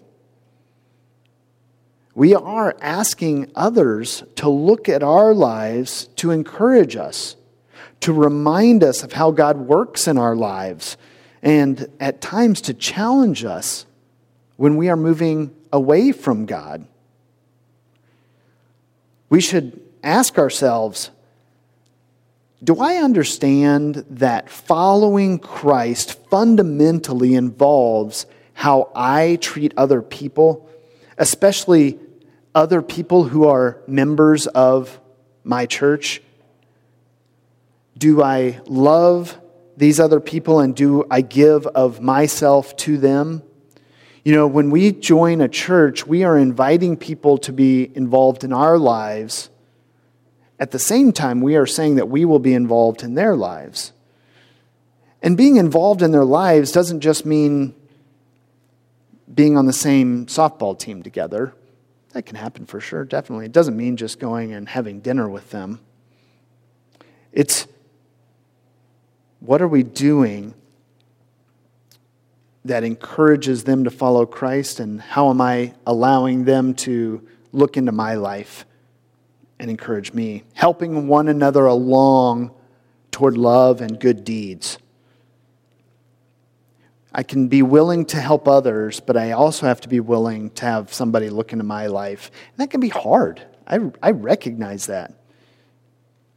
we 2.13 2.35
are 2.35 2.75
asking 2.81 3.51
others 3.55 4.23
to 4.35 4.49
look 4.49 4.89
at 4.89 5.03
our 5.03 5.33
lives 5.33 6.07
to 6.17 6.31
encourage 6.31 6.95
us, 6.95 7.35
to 8.01 8.11
remind 8.11 8.83
us 8.83 9.03
of 9.03 9.13
how 9.13 9.31
God 9.31 9.57
works 9.57 10.07
in 10.07 10.17
our 10.17 10.35
lives, 10.35 10.97
and 11.41 11.89
at 11.99 12.21
times 12.21 12.61
to 12.61 12.73
challenge 12.73 13.45
us 13.45 13.85
when 14.57 14.75
we 14.75 14.89
are 14.89 14.97
moving 14.97 15.55
away 15.71 16.11
from 16.11 16.45
God. 16.45 16.85
We 19.29 19.39
should 19.39 19.79
ask 20.03 20.37
ourselves 20.37 21.11
do 22.63 22.79
I 22.79 22.97
understand 22.97 24.05
that 24.11 24.47
following 24.47 25.39
Christ 25.39 26.13
fundamentally 26.29 27.33
involves 27.33 28.27
how 28.53 28.91
I 28.93 29.39
treat 29.41 29.73
other 29.75 30.03
people? 30.03 30.69
Especially 31.21 31.99
other 32.55 32.81
people 32.81 33.25
who 33.25 33.47
are 33.47 33.79
members 33.85 34.47
of 34.47 34.99
my 35.43 35.67
church? 35.67 36.19
Do 37.95 38.23
I 38.23 38.59
love 38.65 39.39
these 39.77 39.99
other 39.99 40.19
people 40.19 40.59
and 40.59 40.75
do 40.75 41.05
I 41.11 41.21
give 41.21 41.67
of 41.67 42.01
myself 42.01 42.75
to 42.77 42.97
them? 42.97 43.43
You 44.25 44.33
know, 44.33 44.47
when 44.47 44.71
we 44.71 44.91
join 44.93 45.41
a 45.41 45.47
church, 45.47 46.07
we 46.07 46.23
are 46.23 46.39
inviting 46.39 46.97
people 46.97 47.37
to 47.39 47.53
be 47.53 47.91
involved 47.95 48.43
in 48.43 48.51
our 48.51 48.79
lives. 48.79 49.51
At 50.59 50.71
the 50.71 50.79
same 50.79 51.11
time, 51.11 51.39
we 51.39 51.55
are 51.55 51.67
saying 51.67 51.97
that 51.97 52.09
we 52.09 52.25
will 52.25 52.39
be 52.39 52.55
involved 52.55 53.03
in 53.03 53.13
their 53.13 53.35
lives. 53.35 53.93
And 55.21 55.37
being 55.37 55.57
involved 55.57 56.01
in 56.01 56.11
their 56.11 56.25
lives 56.25 56.71
doesn't 56.71 57.01
just 57.01 57.27
mean 57.27 57.75
being 59.33 59.57
on 59.57 59.65
the 59.65 59.73
same 59.73 60.25
softball 60.25 60.77
team 60.77 61.03
together. 61.03 61.53
That 62.13 62.25
can 62.25 62.35
happen 62.35 62.65
for 62.65 62.79
sure, 62.79 63.05
definitely. 63.05 63.45
It 63.45 63.51
doesn't 63.51 63.77
mean 63.77 63.95
just 63.95 64.19
going 64.19 64.53
and 64.53 64.67
having 64.67 64.99
dinner 64.99 65.29
with 65.29 65.49
them. 65.51 65.79
It's 67.31 67.67
what 69.39 69.61
are 69.61 69.67
we 69.67 69.83
doing 69.83 70.53
that 72.65 72.83
encourages 72.83 73.63
them 73.63 73.85
to 73.85 73.89
follow 73.89 74.25
Christ? 74.25 74.79
And 74.79 75.01
how 75.01 75.29
am 75.29 75.41
I 75.41 75.73
allowing 75.85 76.45
them 76.45 76.75
to 76.75 77.27
look 77.51 77.77
into 77.77 77.91
my 77.91 78.15
life 78.15 78.65
and 79.59 79.71
encourage 79.71 80.13
me? 80.13 80.43
Helping 80.53 81.07
one 81.07 81.27
another 81.27 81.65
along 81.65 82.51
toward 83.09 83.37
love 83.37 83.81
and 83.81 83.99
good 83.99 84.23
deeds. 84.23 84.77
I 87.13 87.23
can 87.23 87.47
be 87.47 87.61
willing 87.61 88.05
to 88.05 88.17
help 88.17 88.47
others, 88.47 88.99
but 88.99 89.17
I 89.17 89.31
also 89.31 89.65
have 89.65 89.81
to 89.81 89.89
be 89.89 89.99
willing 89.99 90.49
to 90.51 90.65
have 90.65 90.93
somebody 90.93 91.29
look 91.29 91.51
into 91.51 91.65
my 91.65 91.87
life. 91.87 92.31
And 92.49 92.57
that 92.57 92.69
can 92.69 92.79
be 92.79 92.89
hard. 92.89 93.41
I, 93.67 93.79
I 94.01 94.11
recognize 94.11 94.85
that. 94.85 95.13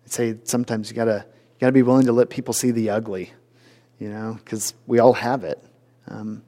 I'd 0.05 0.13
say 0.13 0.37
sometimes 0.43 0.91
you 0.91 0.97
gotta, 0.97 1.25
you 1.27 1.61
gotta 1.61 1.73
be 1.73 1.83
willing 1.83 2.07
to 2.07 2.13
let 2.13 2.29
people 2.29 2.53
see 2.53 2.73
the 2.73 2.91
ugly, 2.91 3.33
you 4.01 4.09
know, 4.09 4.39
because 4.45 4.75
we 4.87 4.99
all 4.99 5.13
have 5.13 5.45
it. 5.45 5.63
Um, 6.09 6.43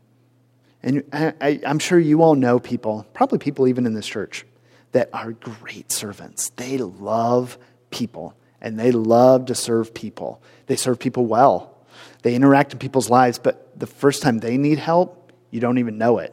and 0.83 1.05
I, 1.13 1.61
am 1.65 1.79
sure 1.79 1.99
you 1.99 2.23
all 2.23 2.35
know 2.35 2.59
people, 2.59 3.07
probably 3.15 3.39
people 3.39 3.67
even 3.69 3.87
in 3.87 3.95
this 3.95 4.07
church, 4.07 4.45
that 4.93 5.09
are 5.13 5.33
great 5.33 5.93
servants. 5.93 6.51
They 6.51 6.79
love 6.79 7.59
people 7.91 8.35
and 8.61 8.79
they 8.79 8.93
love 8.93 9.47
to 9.47 9.55
serve 9.55 9.95
people. 9.95 10.43
They 10.67 10.77
serve 10.77 10.99
people 10.99 11.27
well. 11.27 11.77
They 12.23 12.35
interact 12.35 12.73
in 12.73 12.79
people's 12.79 13.11
lives, 13.11 13.39
but 13.39 13.66
the 13.77 13.87
first 13.87 14.23
time 14.23 14.39
they 14.39 14.57
need 14.57 14.79
help, 14.79 15.33
you 15.51 15.61
don't 15.61 15.79
even 15.79 15.99
know 15.99 16.19
it. 16.19 16.33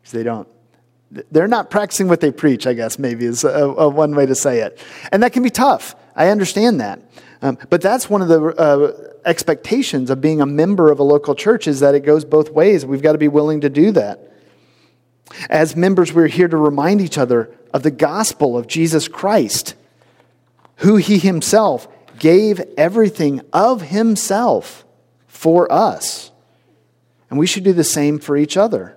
Because 0.00 0.12
they 0.12 0.22
don't. 0.22 0.48
They're 1.30 1.48
not 1.48 1.70
practicing 1.70 2.08
what 2.08 2.20
they 2.20 2.30
preach, 2.30 2.66
I 2.66 2.72
guess, 2.72 2.98
maybe 2.98 3.26
is 3.26 3.44
a, 3.44 3.48
a 3.48 3.88
one 3.88 4.14
way 4.14 4.24
to 4.24 4.34
say 4.34 4.60
it. 4.60 4.78
And 5.12 5.22
that 5.22 5.34
can 5.34 5.42
be 5.42 5.50
tough. 5.50 5.94
I 6.16 6.28
understand 6.28 6.80
that. 6.80 7.02
Um, 7.42 7.58
but 7.68 7.82
that's 7.82 8.08
one 8.08 8.22
of 8.22 8.28
the 8.28 8.42
uh, 8.42 9.12
expectations 9.26 10.08
of 10.08 10.20
being 10.20 10.40
a 10.40 10.46
member 10.46 10.90
of 10.90 10.98
a 10.98 11.02
local 11.02 11.34
church 11.34 11.66
is 11.66 11.80
that 11.80 11.94
it 11.94 12.00
goes 12.00 12.24
both 12.24 12.50
ways. 12.50 12.86
We've 12.86 13.02
got 13.02 13.12
to 13.12 13.18
be 13.18 13.28
willing 13.28 13.60
to 13.60 13.68
do 13.68 13.90
that. 13.92 14.32
As 15.50 15.76
members, 15.76 16.12
we're 16.12 16.28
here 16.28 16.48
to 16.48 16.56
remind 16.56 17.00
each 17.00 17.18
other 17.18 17.54
of 17.74 17.82
the 17.82 17.90
gospel 17.90 18.56
of 18.56 18.66
Jesus 18.66 19.08
Christ, 19.08 19.74
who 20.76 20.96
he 20.96 21.18
himself 21.18 21.88
gave 22.18 22.60
everything 22.76 23.42
of 23.52 23.82
himself 23.82 24.84
for 25.26 25.70
us. 25.70 26.31
And 27.32 27.38
we 27.38 27.46
should 27.46 27.64
do 27.64 27.72
the 27.72 27.82
same 27.82 28.18
for 28.18 28.36
each 28.36 28.58
other. 28.58 28.94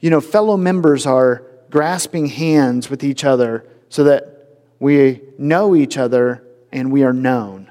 You 0.00 0.10
know, 0.10 0.20
fellow 0.20 0.56
members 0.56 1.06
are 1.06 1.44
grasping 1.70 2.26
hands 2.26 2.90
with 2.90 3.04
each 3.04 3.22
other 3.22 3.64
so 3.90 4.02
that 4.02 4.58
we 4.80 5.20
know 5.38 5.76
each 5.76 5.96
other 5.96 6.42
and 6.72 6.90
we 6.90 7.04
are 7.04 7.12
known. 7.12 7.70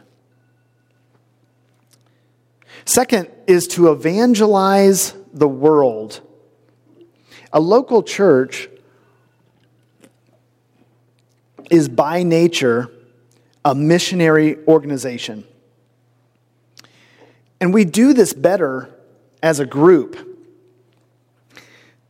Second 2.86 3.30
is 3.46 3.68
to 3.68 3.92
evangelize 3.92 5.14
the 5.34 5.50
world. 5.50 6.22
A 7.52 7.60
local 7.60 8.04
church 8.04 8.70
is 11.70 11.90
by 11.90 12.24
nature 12.24 12.90
a 13.66 13.76
missionary 13.76 14.60
organization. 14.66 15.44
And 17.60 17.74
we 17.74 17.86
do 17.86 18.14
this 18.14 18.34
better 18.34 18.90
as 19.42 19.60
a 19.60 19.66
group. 19.66 20.34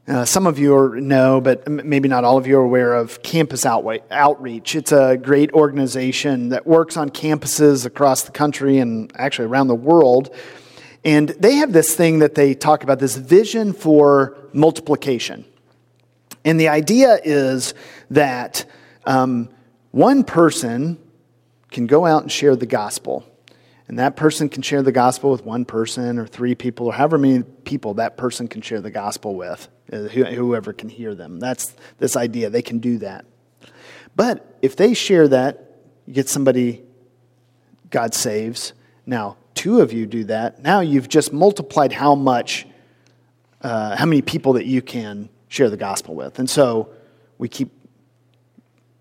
Uh, 0.08 0.24
some 0.24 0.46
of 0.46 0.60
you 0.60 0.76
are, 0.76 1.02
know, 1.02 1.42
but 1.42 1.68
maybe 1.68 2.08
not 2.08 2.24
all 2.24 2.38
of 2.38 2.46
you 2.46 2.60
are 2.60 2.64
aware 2.64 2.94
of 2.94 3.24
Campus 3.24 3.66
Outreach. 3.66 4.76
It's 4.76 4.92
a 4.92 5.18
great 5.18 5.52
organization 5.54 6.50
that 6.50 6.68
works 6.68 6.96
on 6.96 7.10
campuses 7.10 7.86
across 7.86 8.22
the 8.22 8.32
country 8.32 8.78
and 8.78 9.12
actually 9.16 9.48
around 9.48 9.68
the 9.68 9.76
world. 9.76 10.34
And 11.04 11.30
they 11.30 11.56
have 11.56 11.74
this 11.74 11.96
thing 11.96 12.20
that 12.20 12.36
they 12.36 12.54
talk 12.54 12.84
about 12.84 13.00
this 13.00 13.16
vision 13.16 13.74
for 13.74 14.38
multiplication. 14.54 15.44
And 16.44 16.60
the 16.60 16.68
idea 16.68 17.20
is 17.24 17.74
that 18.12 18.66
um, 19.06 19.50
one 19.90 20.24
person 20.24 21.00
can 21.72 21.88
go 21.88 22.06
out 22.06 22.22
and 22.22 22.32
share 22.32 22.56
the 22.56 22.68
gospel. 22.68 23.26
And 23.88 24.00
that 24.00 24.16
person 24.16 24.50
can 24.50 24.62
share 24.64 24.82
the 24.82 24.92
gospel 24.92 25.32
with 25.32 25.46
one 25.46 25.64
person 25.64 26.18
or 26.18 26.26
three 26.26 26.56
people 26.56 26.88
or 26.88 26.94
however 26.94 27.18
many 27.18 27.44
people 27.44 27.96
that 27.96 28.18
person 28.18 28.48
can 28.48 28.62
share 28.62 28.82
the 28.82 28.90
gospel 28.90 29.36
with, 29.36 29.68
uh, 29.94 29.98
whoever 29.98 30.74
can 30.74 30.90
hear 30.90 31.14
them. 31.14 31.40
That's 31.40 31.76
this 32.00 32.16
idea. 32.16 32.50
They 32.50 32.64
can 32.64 32.80
do 32.80 32.98
that. 33.00 33.26
But 34.16 34.58
if 34.62 34.76
they 34.76 34.94
share 34.94 35.28
that, 35.28 35.78
you 36.08 36.14
get 36.14 36.30
somebody 36.30 36.84
God 37.92 38.14
saves. 38.14 38.74
Now, 39.06 39.38
two 39.54 39.82
of 39.82 39.94
you 39.94 40.06
do 40.08 40.24
that. 40.26 40.62
Now 40.62 40.80
you've 40.80 41.08
just 41.08 41.32
multiplied 41.32 41.92
how 41.92 42.16
much, 42.16 42.66
uh, 43.62 43.96
how 43.96 44.06
many 44.06 44.22
people 44.22 44.54
that 44.54 44.66
you 44.66 44.82
can 44.82 45.30
share 45.48 45.70
the 45.70 45.78
gospel 45.78 46.16
with. 46.16 46.40
And 46.40 46.50
so 46.50 46.90
we 47.38 47.48
keep 47.48 47.72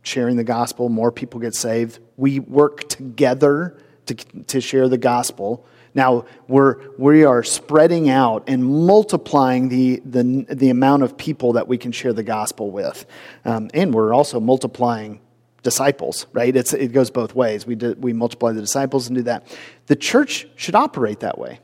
sharing 0.02 0.36
the 0.36 0.44
gospel, 0.44 0.90
more 0.90 1.10
people 1.10 1.40
get 1.40 1.54
saved. 1.54 1.98
We 2.16 2.38
work 2.38 2.88
together 2.88 3.78
to, 4.06 4.14
to 4.14 4.60
share 4.60 4.88
the 4.88 4.98
gospel. 4.98 5.66
Now 5.94 6.26
we're, 6.48 6.76
we 6.98 7.24
are 7.24 7.42
spreading 7.42 8.10
out 8.10 8.44
and 8.48 8.64
multiplying 8.64 9.68
the, 9.68 10.02
the, 10.04 10.46
the 10.48 10.70
amount 10.70 11.04
of 11.04 11.16
people 11.16 11.52
that 11.52 11.68
we 11.68 11.78
can 11.78 11.92
share 11.92 12.12
the 12.12 12.24
gospel 12.24 12.70
with. 12.70 13.06
Um, 13.44 13.70
and 13.72 13.94
we're 13.94 14.12
also 14.12 14.40
multiplying 14.40 15.20
disciples, 15.62 16.26
right? 16.32 16.54
It's, 16.54 16.72
it 16.72 16.92
goes 16.92 17.10
both 17.10 17.34
ways. 17.34 17.66
We, 17.66 17.76
do, 17.76 17.94
we 17.98 18.12
multiply 18.12 18.52
the 18.52 18.60
disciples 18.60 19.06
and 19.06 19.16
do 19.16 19.22
that. 19.22 19.46
The 19.86 19.96
church 19.96 20.46
should 20.56 20.74
operate 20.74 21.20
that 21.20 21.38
way. 21.38 21.60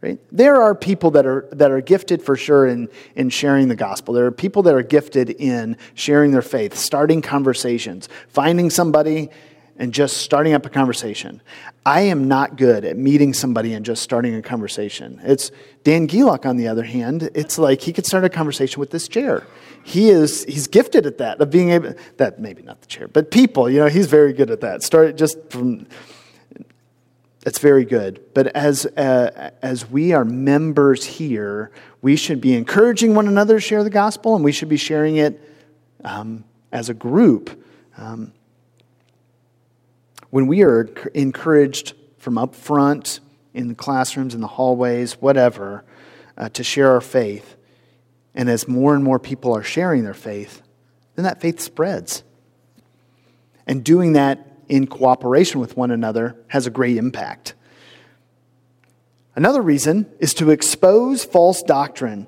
Right? 0.00 0.20
There 0.30 0.60
are 0.60 0.74
people 0.74 1.12
that 1.12 1.24
are, 1.24 1.48
that 1.52 1.70
are 1.70 1.80
gifted 1.80 2.20
for 2.20 2.36
sure 2.36 2.66
in, 2.66 2.90
in 3.16 3.30
sharing 3.30 3.68
the 3.68 3.74
gospel. 3.74 4.12
There 4.12 4.26
are 4.26 4.30
people 4.30 4.62
that 4.64 4.74
are 4.74 4.82
gifted 4.82 5.30
in 5.30 5.78
sharing 5.94 6.30
their 6.30 6.42
faith, 6.42 6.74
starting 6.74 7.22
conversations, 7.22 8.10
finding 8.28 8.68
somebody 8.68 9.30
and 9.76 9.92
just 9.92 10.18
starting 10.18 10.54
up 10.54 10.64
a 10.64 10.70
conversation. 10.70 11.42
I 11.84 12.02
am 12.02 12.28
not 12.28 12.56
good 12.56 12.84
at 12.84 12.96
meeting 12.96 13.34
somebody 13.34 13.74
and 13.74 13.84
just 13.84 14.02
starting 14.02 14.34
a 14.34 14.42
conversation. 14.42 15.20
It's 15.24 15.50
Dan 15.82 16.06
Gielok, 16.06 16.46
on 16.46 16.56
the 16.56 16.68
other 16.68 16.84
hand, 16.84 17.30
it's 17.34 17.58
like 17.58 17.80
he 17.80 17.92
could 17.92 18.06
start 18.06 18.24
a 18.24 18.28
conversation 18.28 18.80
with 18.80 18.90
this 18.90 19.08
chair. 19.08 19.46
He 19.82 20.08
is 20.08 20.44
he's 20.44 20.66
gifted 20.66 21.06
at 21.06 21.18
that, 21.18 21.40
of 21.40 21.50
being 21.50 21.70
able 21.70 21.94
that 22.16 22.40
maybe 22.40 22.62
not 22.62 22.80
the 22.80 22.86
chair, 22.86 23.08
but 23.08 23.30
people, 23.30 23.68
you 23.68 23.80
know, 23.80 23.88
he's 23.88 24.06
very 24.06 24.32
good 24.32 24.50
at 24.50 24.60
that. 24.62 24.82
Start 24.82 25.16
just 25.16 25.36
from 25.50 25.86
that's 27.44 27.58
very 27.58 27.84
good. 27.84 28.22
But 28.32 28.48
as, 28.48 28.86
uh, 28.86 29.50
as 29.60 29.88
we 29.90 30.14
are 30.14 30.24
members 30.24 31.04
here, 31.04 31.70
we 32.00 32.16
should 32.16 32.40
be 32.40 32.54
encouraging 32.54 33.14
one 33.14 33.28
another 33.28 33.56
to 33.56 33.60
share 33.60 33.84
the 33.84 33.90
gospel, 33.90 34.34
and 34.34 34.42
we 34.42 34.50
should 34.50 34.70
be 34.70 34.78
sharing 34.78 35.16
it 35.16 35.38
um, 36.04 36.44
as 36.72 36.88
a 36.88 36.94
group. 36.94 37.62
Um, 37.98 38.32
when 40.34 40.48
we 40.48 40.64
are 40.64 40.88
encouraged 41.14 41.92
from 42.18 42.38
up 42.38 42.56
front, 42.56 43.20
in 43.52 43.68
the 43.68 43.74
classrooms, 43.76 44.34
in 44.34 44.40
the 44.40 44.48
hallways, 44.48 45.12
whatever, 45.20 45.84
uh, 46.36 46.48
to 46.48 46.64
share 46.64 46.90
our 46.90 47.00
faith, 47.00 47.54
and 48.34 48.50
as 48.50 48.66
more 48.66 48.96
and 48.96 49.04
more 49.04 49.20
people 49.20 49.56
are 49.56 49.62
sharing 49.62 50.02
their 50.02 50.12
faith, 50.12 50.60
then 51.14 51.24
that 51.24 51.40
faith 51.40 51.60
spreads. 51.60 52.24
And 53.68 53.84
doing 53.84 54.14
that 54.14 54.58
in 54.68 54.88
cooperation 54.88 55.60
with 55.60 55.76
one 55.76 55.92
another 55.92 56.36
has 56.48 56.66
a 56.66 56.70
great 56.70 56.96
impact. 56.96 57.54
Another 59.36 59.62
reason 59.62 60.10
is 60.18 60.34
to 60.34 60.50
expose 60.50 61.24
false 61.24 61.62
doctrine. 61.62 62.26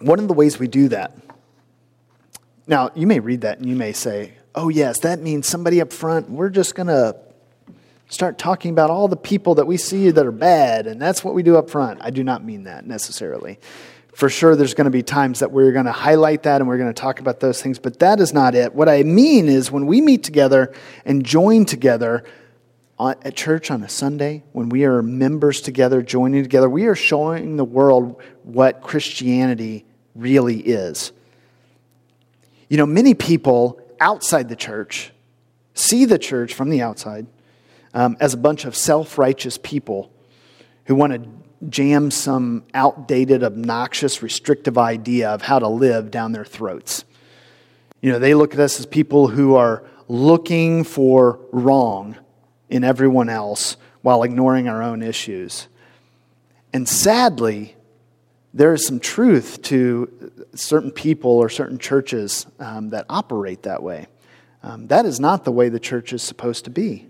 One 0.00 0.18
of 0.18 0.28
the 0.28 0.34
ways 0.34 0.58
we 0.58 0.68
do 0.68 0.88
that. 0.88 1.16
Now, 2.66 2.90
you 2.94 3.06
may 3.06 3.20
read 3.20 3.40
that 3.40 3.56
and 3.56 3.66
you 3.66 3.74
may 3.74 3.92
say, 3.94 4.34
oh, 4.54 4.68
yes, 4.68 5.00
that 5.00 5.20
means 5.20 5.46
somebody 5.46 5.80
up 5.80 5.92
front, 5.92 6.30
we're 6.30 6.50
just 6.50 6.74
going 6.74 6.88
to 6.88 7.16
start 8.08 8.38
talking 8.38 8.70
about 8.70 8.90
all 8.90 9.08
the 9.08 9.16
people 9.16 9.56
that 9.56 9.66
we 9.66 9.76
see 9.76 10.10
that 10.10 10.26
are 10.26 10.32
bad, 10.32 10.86
and 10.86 11.00
that's 11.00 11.22
what 11.22 11.34
we 11.34 11.42
do 11.42 11.56
up 11.56 11.70
front. 11.70 12.00
I 12.02 12.10
do 12.10 12.24
not 12.24 12.44
mean 12.44 12.64
that 12.64 12.86
necessarily 12.86 13.58
for 14.18 14.28
sure 14.28 14.56
there's 14.56 14.74
going 14.74 14.86
to 14.86 14.90
be 14.90 15.04
times 15.04 15.38
that 15.38 15.52
we're 15.52 15.70
going 15.70 15.84
to 15.84 15.92
highlight 15.92 16.42
that 16.42 16.60
and 16.60 16.66
we're 16.66 16.76
going 16.76 16.92
to 16.92 17.00
talk 17.00 17.20
about 17.20 17.38
those 17.38 17.62
things, 17.62 17.78
but 17.78 18.00
that 18.00 18.18
is 18.18 18.32
not 18.32 18.56
it. 18.56 18.74
What 18.74 18.88
I 18.88 19.04
mean 19.04 19.48
is 19.48 19.70
when 19.70 19.86
we 19.86 20.00
meet 20.00 20.24
together 20.24 20.74
and 21.04 21.24
join 21.24 21.64
together 21.64 22.24
at 22.98 23.36
church 23.36 23.70
on 23.70 23.84
a 23.84 23.88
Sunday, 23.88 24.42
when 24.50 24.70
we 24.70 24.84
are 24.86 25.02
members 25.02 25.60
together, 25.60 26.02
joining 26.02 26.42
together, 26.42 26.68
we 26.68 26.86
are 26.86 26.96
showing 26.96 27.56
the 27.56 27.64
world 27.64 28.20
what 28.42 28.82
Christianity 28.82 29.84
really 30.16 30.58
is. 30.58 31.12
You 32.68 32.76
know, 32.76 32.86
many 32.86 33.14
people 33.14 33.80
outside 34.00 34.48
the 34.48 34.56
church 34.56 35.12
see 35.78 36.04
the 36.04 36.18
church 36.18 36.54
from 36.54 36.70
the 36.70 36.82
outside 36.82 37.26
um, 37.94 38.16
as 38.20 38.34
a 38.34 38.36
bunch 38.36 38.64
of 38.64 38.76
self 38.76 39.18
righteous 39.18 39.58
people 39.58 40.10
who 40.84 40.94
want 40.94 41.12
to 41.12 41.28
jam 41.68 42.10
some 42.10 42.64
outdated, 42.74 43.42
obnoxious, 43.42 44.22
restrictive 44.22 44.78
idea 44.78 45.30
of 45.30 45.42
how 45.42 45.58
to 45.58 45.68
live 45.68 46.10
down 46.10 46.32
their 46.32 46.44
throats. 46.44 47.04
You 48.00 48.12
know, 48.12 48.18
they 48.18 48.34
look 48.34 48.54
at 48.54 48.60
us 48.60 48.78
as 48.78 48.86
people 48.86 49.28
who 49.28 49.56
are 49.56 49.84
looking 50.06 50.84
for 50.84 51.40
wrong 51.52 52.16
in 52.68 52.84
everyone 52.84 53.28
else 53.28 53.76
while 54.02 54.22
ignoring 54.22 54.68
our 54.68 54.82
own 54.82 55.02
issues. 55.02 55.68
And 56.72 56.88
sadly, 56.88 57.74
there 58.54 58.72
is 58.72 58.86
some 58.86 59.00
truth 59.00 59.62
to 59.62 60.44
certain 60.54 60.90
people 60.90 61.30
or 61.30 61.48
certain 61.48 61.78
churches 61.78 62.46
um, 62.58 62.90
that 62.90 63.06
operate 63.08 63.62
that 63.64 63.82
way. 63.82 64.06
Um, 64.62 64.88
that 64.88 65.06
is 65.06 65.20
not 65.20 65.44
the 65.44 65.52
way 65.52 65.68
the 65.68 65.80
church 65.80 66.12
is 66.12 66.22
supposed 66.22 66.64
to 66.64 66.70
be. 66.70 67.06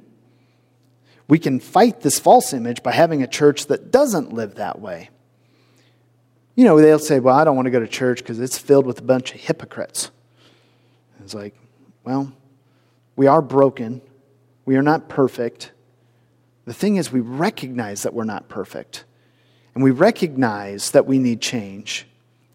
We 1.28 1.38
can 1.38 1.60
fight 1.60 2.00
this 2.00 2.18
false 2.18 2.52
image 2.52 2.82
by 2.82 2.92
having 2.92 3.22
a 3.22 3.26
church 3.26 3.66
that 3.66 3.90
doesn't 3.90 4.32
live 4.32 4.56
that 4.56 4.80
way. 4.80 5.10
You 6.54 6.64
know, 6.64 6.80
they'll 6.80 6.98
say, 6.98 7.20
Well, 7.20 7.36
I 7.36 7.44
don't 7.44 7.54
want 7.54 7.66
to 7.66 7.70
go 7.70 7.80
to 7.80 7.86
church 7.86 8.18
because 8.18 8.40
it's 8.40 8.58
filled 8.58 8.86
with 8.86 8.98
a 8.98 9.02
bunch 9.02 9.34
of 9.34 9.40
hypocrites. 9.40 10.10
It's 11.28 11.34
like, 11.34 11.54
well, 12.04 12.32
we 13.16 13.26
are 13.26 13.42
broken. 13.42 14.00
We 14.64 14.76
are 14.76 14.82
not 14.82 15.10
perfect. 15.10 15.72
The 16.64 16.72
thing 16.72 16.96
is, 16.96 17.12
we 17.12 17.20
recognize 17.20 18.02
that 18.02 18.14
we're 18.14 18.24
not 18.24 18.48
perfect. 18.48 19.04
And 19.78 19.84
we 19.84 19.92
recognize 19.92 20.90
that 20.90 21.06
we 21.06 21.20
need 21.20 21.40
change. 21.40 22.04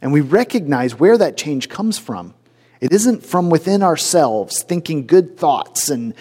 And 0.02 0.12
we 0.12 0.20
recognize 0.20 1.00
where 1.00 1.18
that 1.18 1.38
change 1.38 1.70
comes 1.70 1.98
from. 1.98 2.34
It 2.82 2.92
isn't 2.92 3.26
from 3.26 3.50
within 3.50 3.82
ourselves, 3.82 4.62
thinking 4.62 5.08
good 5.08 5.38
thoughts 5.38 5.88
and 5.88 6.16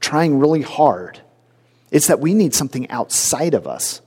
trying 0.00 0.38
really 0.38 0.60
hard. 0.60 1.18
It's 1.90 2.08
that 2.08 2.20
we 2.20 2.34
need 2.34 2.54
something 2.54 2.90
outside 2.90 3.54
of 3.54 3.66
us. 3.66 4.02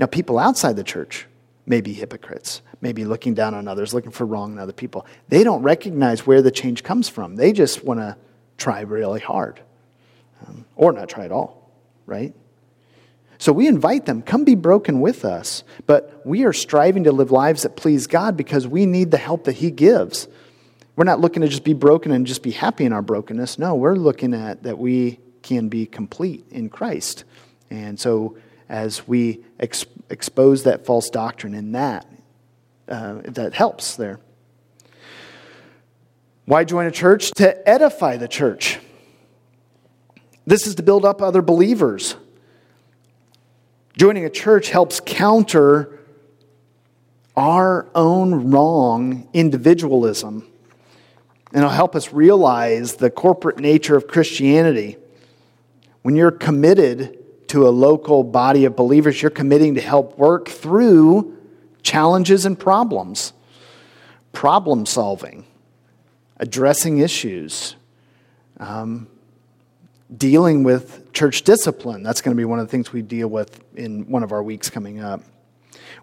Now, 0.00 0.06
people 0.06 0.38
outside 0.38 0.76
the 0.76 0.84
church 0.84 1.26
may 1.66 1.82
be 1.82 1.92
hypocrites, 1.92 2.62
may 2.80 2.94
be 2.94 3.04
looking 3.04 3.34
down 3.34 3.52
on 3.52 3.68
others, 3.68 3.92
looking 3.92 4.10
for 4.10 4.24
wrong 4.24 4.52
in 4.52 4.58
other 4.58 4.72
people. 4.72 5.04
They 5.28 5.44
don't 5.44 5.62
recognize 5.62 6.26
where 6.26 6.40
the 6.40 6.50
change 6.50 6.82
comes 6.82 7.10
from. 7.10 7.36
They 7.36 7.52
just 7.52 7.84
want 7.84 8.00
to 8.00 8.16
try 8.56 8.80
really 8.80 9.20
hard 9.20 9.60
um, 10.46 10.64
or 10.76 10.94
not 10.94 11.10
try 11.10 11.26
at 11.26 11.30
all, 11.30 11.70
right? 12.06 12.34
So 13.38 13.52
we 13.52 13.68
invite 13.68 14.06
them, 14.06 14.22
come 14.22 14.44
be 14.44 14.56
broken 14.56 15.00
with 15.00 15.24
us. 15.24 15.62
But 15.86 16.20
we 16.26 16.44
are 16.44 16.52
striving 16.52 17.04
to 17.04 17.12
live 17.12 17.30
lives 17.30 17.62
that 17.62 17.76
please 17.76 18.06
God 18.06 18.36
because 18.36 18.66
we 18.66 18.84
need 18.84 19.12
the 19.12 19.16
help 19.16 19.44
that 19.44 19.54
He 19.54 19.70
gives. 19.70 20.26
We're 20.96 21.04
not 21.04 21.20
looking 21.20 21.42
to 21.42 21.48
just 21.48 21.62
be 21.62 21.74
broken 21.74 22.10
and 22.10 22.26
just 22.26 22.42
be 22.42 22.50
happy 22.50 22.84
in 22.84 22.92
our 22.92 23.02
brokenness. 23.02 23.58
No, 23.58 23.76
we're 23.76 23.94
looking 23.94 24.34
at 24.34 24.64
that 24.64 24.78
we 24.78 25.20
can 25.42 25.68
be 25.68 25.86
complete 25.86 26.44
in 26.50 26.68
Christ. 26.68 27.22
And 27.70 27.98
so 27.98 28.36
as 28.68 29.06
we 29.06 29.44
ex- 29.60 29.86
expose 30.10 30.64
that 30.64 30.84
false 30.84 31.08
doctrine 31.08 31.54
in 31.54 31.72
that, 31.72 32.06
uh, 32.88 33.20
that 33.24 33.54
helps 33.54 33.94
there. 33.94 34.18
Why 36.46 36.64
join 36.64 36.86
a 36.86 36.90
church? 36.90 37.30
To 37.32 37.68
edify 37.68 38.16
the 38.16 38.26
church. 38.26 38.80
This 40.46 40.66
is 40.66 40.74
to 40.76 40.82
build 40.82 41.04
up 41.04 41.22
other 41.22 41.42
believers. 41.42 42.16
Joining 43.98 44.24
a 44.24 44.30
church 44.30 44.70
helps 44.70 45.00
counter 45.00 45.98
our 47.36 47.88
own 47.96 48.52
wrong 48.52 49.28
individualism. 49.32 50.46
And 51.48 51.56
it'll 51.56 51.70
help 51.70 51.96
us 51.96 52.12
realize 52.12 52.94
the 52.94 53.10
corporate 53.10 53.58
nature 53.58 53.96
of 53.96 54.06
Christianity. 54.06 54.98
When 56.02 56.14
you're 56.14 56.30
committed 56.30 57.18
to 57.48 57.66
a 57.66 57.70
local 57.70 58.22
body 58.22 58.66
of 58.66 58.76
believers, 58.76 59.20
you're 59.20 59.32
committing 59.32 59.74
to 59.74 59.80
help 59.80 60.16
work 60.16 60.48
through 60.48 61.36
challenges 61.82 62.46
and 62.46 62.56
problems, 62.56 63.32
problem 64.32 64.86
solving, 64.86 65.44
addressing 66.36 66.98
issues, 66.98 67.74
um, 68.60 69.08
dealing 70.16 70.62
with 70.62 71.12
church 71.12 71.42
discipline. 71.42 72.02
That's 72.02 72.20
going 72.20 72.36
to 72.36 72.40
be 72.40 72.44
one 72.44 72.58
of 72.58 72.66
the 72.66 72.70
things 72.70 72.92
we 72.92 73.02
deal 73.02 73.28
with 73.28 73.62
in 73.74 74.08
one 74.10 74.22
of 74.22 74.32
our 74.32 74.42
weeks 74.42 74.70
coming 74.70 75.00
up. 75.00 75.22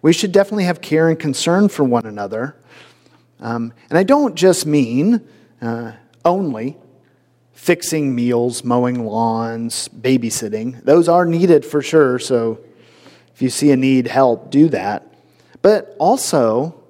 We 0.01 0.13
should 0.13 0.31
definitely 0.31 0.65
have 0.65 0.81
care 0.81 1.09
and 1.09 1.19
concern 1.19 1.69
for 1.69 1.83
one 1.83 2.05
another. 2.05 2.55
Um, 3.39 3.73
and 3.89 3.97
I 3.97 4.03
don't 4.03 4.35
just 4.35 4.65
mean 4.65 5.27
uh, 5.61 5.93
only 6.23 6.77
fixing 7.53 8.13
meals, 8.13 8.63
mowing 8.63 9.05
lawns, 9.05 9.87
babysitting. 9.87 10.83
Those 10.83 11.09
are 11.09 11.25
needed 11.25 11.65
for 11.65 11.81
sure. 11.81 12.19
So 12.19 12.59
if 13.33 13.41
you 13.41 13.49
see 13.49 13.71
a 13.71 13.77
need, 13.77 14.07
help, 14.07 14.51
do 14.51 14.69
that. 14.69 15.07
But 15.61 15.95
also, 15.97 16.83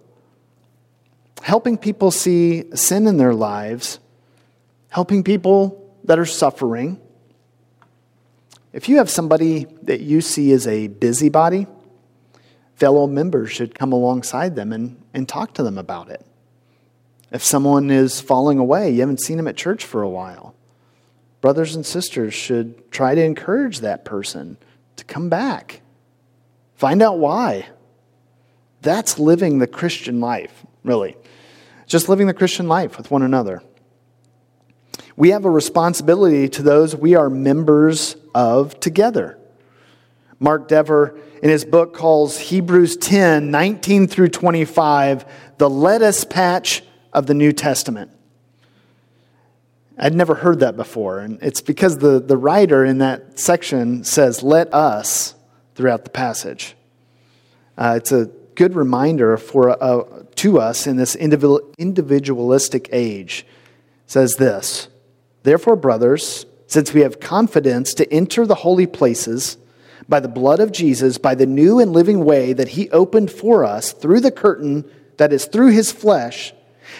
helping 1.41 1.77
people 1.77 2.11
see 2.11 2.65
sin 2.75 3.07
in 3.07 3.17
their 3.17 3.33
lives, 3.33 3.99
helping 4.89 5.23
people 5.23 5.95
that 6.03 6.19
are 6.19 6.25
suffering, 6.25 6.99
if 8.75 8.89
you 8.89 8.97
have 8.97 9.09
somebody 9.09 9.67
that 9.83 10.01
you 10.01 10.19
see 10.19 10.51
as 10.51 10.67
a 10.67 10.87
busybody, 10.87 11.65
fellow 12.75 13.07
members 13.07 13.49
should 13.49 13.73
come 13.73 13.93
alongside 13.93 14.57
them 14.57 14.73
and, 14.73 15.01
and 15.13 15.29
talk 15.29 15.53
to 15.53 15.63
them 15.63 15.77
about 15.77 16.09
it. 16.09 16.25
If 17.31 17.41
someone 17.41 17.89
is 17.89 18.19
falling 18.19 18.59
away, 18.59 18.91
you 18.91 18.99
haven't 18.99 19.21
seen 19.21 19.37
them 19.37 19.47
at 19.47 19.55
church 19.55 19.85
for 19.85 20.01
a 20.01 20.09
while, 20.09 20.55
brothers 21.39 21.73
and 21.73 21.85
sisters 21.85 22.33
should 22.33 22.91
try 22.91 23.15
to 23.15 23.23
encourage 23.23 23.79
that 23.79 24.03
person 24.03 24.57
to 24.97 25.05
come 25.05 25.29
back. 25.29 25.79
Find 26.75 27.01
out 27.01 27.17
why. 27.17 27.67
That's 28.81 29.17
living 29.17 29.59
the 29.59 29.67
Christian 29.67 30.19
life, 30.19 30.65
really. 30.83 31.15
Just 31.87 32.09
living 32.09 32.27
the 32.27 32.33
Christian 32.33 32.67
life 32.67 32.97
with 32.97 33.09
one 33.09 33.23
another. 33.23 33.63
We 35.15 35.29
have 35.29 35.45
a 35.45 35.49
responsibility 35.49 36.49
to 36.49 36.61
those 36.61 36.93
we 36.93 37.15
are 37.15 37.29
members 37.29 38.17
of 38.35 38.79
together. 38.79 39.39
Mark 40.39 40.67
Dever, 40.67 41.17
in 41.41 41.49
his 41.49 41.65
book, 41.65 41.93
calls 41.95 42.37
Hebrews 42.37 42.97
10 42.97 43.49
19 43.49 44.07
through 44.07 44.29
25 44.29 45.25
the 45.57 45.69
lettuce 45.69 46.25
patch 46.25 46.83
of 47.13 47.25
the 47.25 47.33
New 47.33 47.53
Testament. 47.53 48.11
I'd 49.97 50.13
never 50.13 50.35
heard 50.35 50.59
that 50.59 50.75
before, 50.75 51.19
and 51.19 51.41
it's 51.41 51.61
because 51.61 51.99
the, 51.99 52.19
the 52.19 52.35
writer 52.35 52.83
in 52.83 52.97
that 52.97 53.39
section 53.39 54.03
says, 54.03 54.43
let 54.43 54.73
us, 54.73 55.35
throughout 55.75 56.03
the 56.03 56.09
passage. 56.09 56.75
Uh, 57.77 57.93
it's 57.95 58.11
a 58.11 58.25
good 58.55 58.75
reminder 58.75 59.37
for, 59.37 59.81
uh, 59.81 60.23
to 60.35 60.59
us 60.59 60.85
in 60.85 60.97
this 60.97 61.15
individualistic 61.15 62.89
age. 62.91 63.45
It 64.05 64.11
says 64.11 64.35
this 64.35 64.89
Therefore, 65.43 65.77
brothers, 65.77 66.45
since 66.67 66.93
we 66.93 67.01
have 67.01 67.19
confidence 67.19 67.93
to 67.95 68.11
enter 68.11 68.45
the 68.45 68.55
holy 68.55 68.87
places 68.87 69.57
by 70.07 70.19
the 70.19 70.27
blood 70.27 70.59
of 70.59 70.71
Jesus, 70.71 71.17
by 71.17 71.35
the 71.35 71.45
new 71.45 71.79
and 71.79 71.91
living 71.91 72.23
way 72.23 72.53
that 72.53 72.69
he 72.69 72.89
opened 72.91 73.31
for 73.31 73.63
us 73.63 73.91
through 73.91 74.19
the 74.19 74.31
curtain 74.31 74.85
that 75.17 75.33
is 75.33 75.45
through 75.45 75.71
his 75.71 75.91
flesh, 75.91 76.53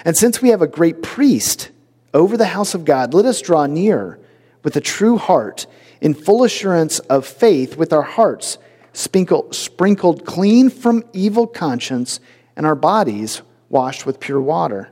and 0.03 0.15
since 0.17 0.41
we 0.41 0.49
have 0.49 0.61
a 0.61 0.67
great 0.67 1.03
priest 1.03 1.69
over 2.13 2.37
the 2.37 2.45
house 2.45 2.73
of 2.73 2.85
God, 2.85 3.13
let 3.13 3.25
us 3.25 3.41
draw 3.41 3.65
near 3.65 4.19
with 4.63 4.75
a 4.75 4.81
true 4.81 5.17
heart, 5.17 5.67
in 6.01 6.13
full 6.13 6.43
assurance 6.43 6.99
of 6.99 7.25
faith, 7.25 7.77
with 7.77 7.93
our 7.93 8.01
hearts 8.01 8.57
sprinkled, 8.93 9.53
sprinkled 9.53 10.25
clean 10.25 10.69
from 10.69 11.03
evil 11.13 11.45
conscience, 11.45 12.19
and 12.55 12.65
our 12.65 12.75
bodies 12.75 13.41
washed 13.69 14.05
with 14.05 14.19
pure 14.19 14.41
water. 14.41 14.89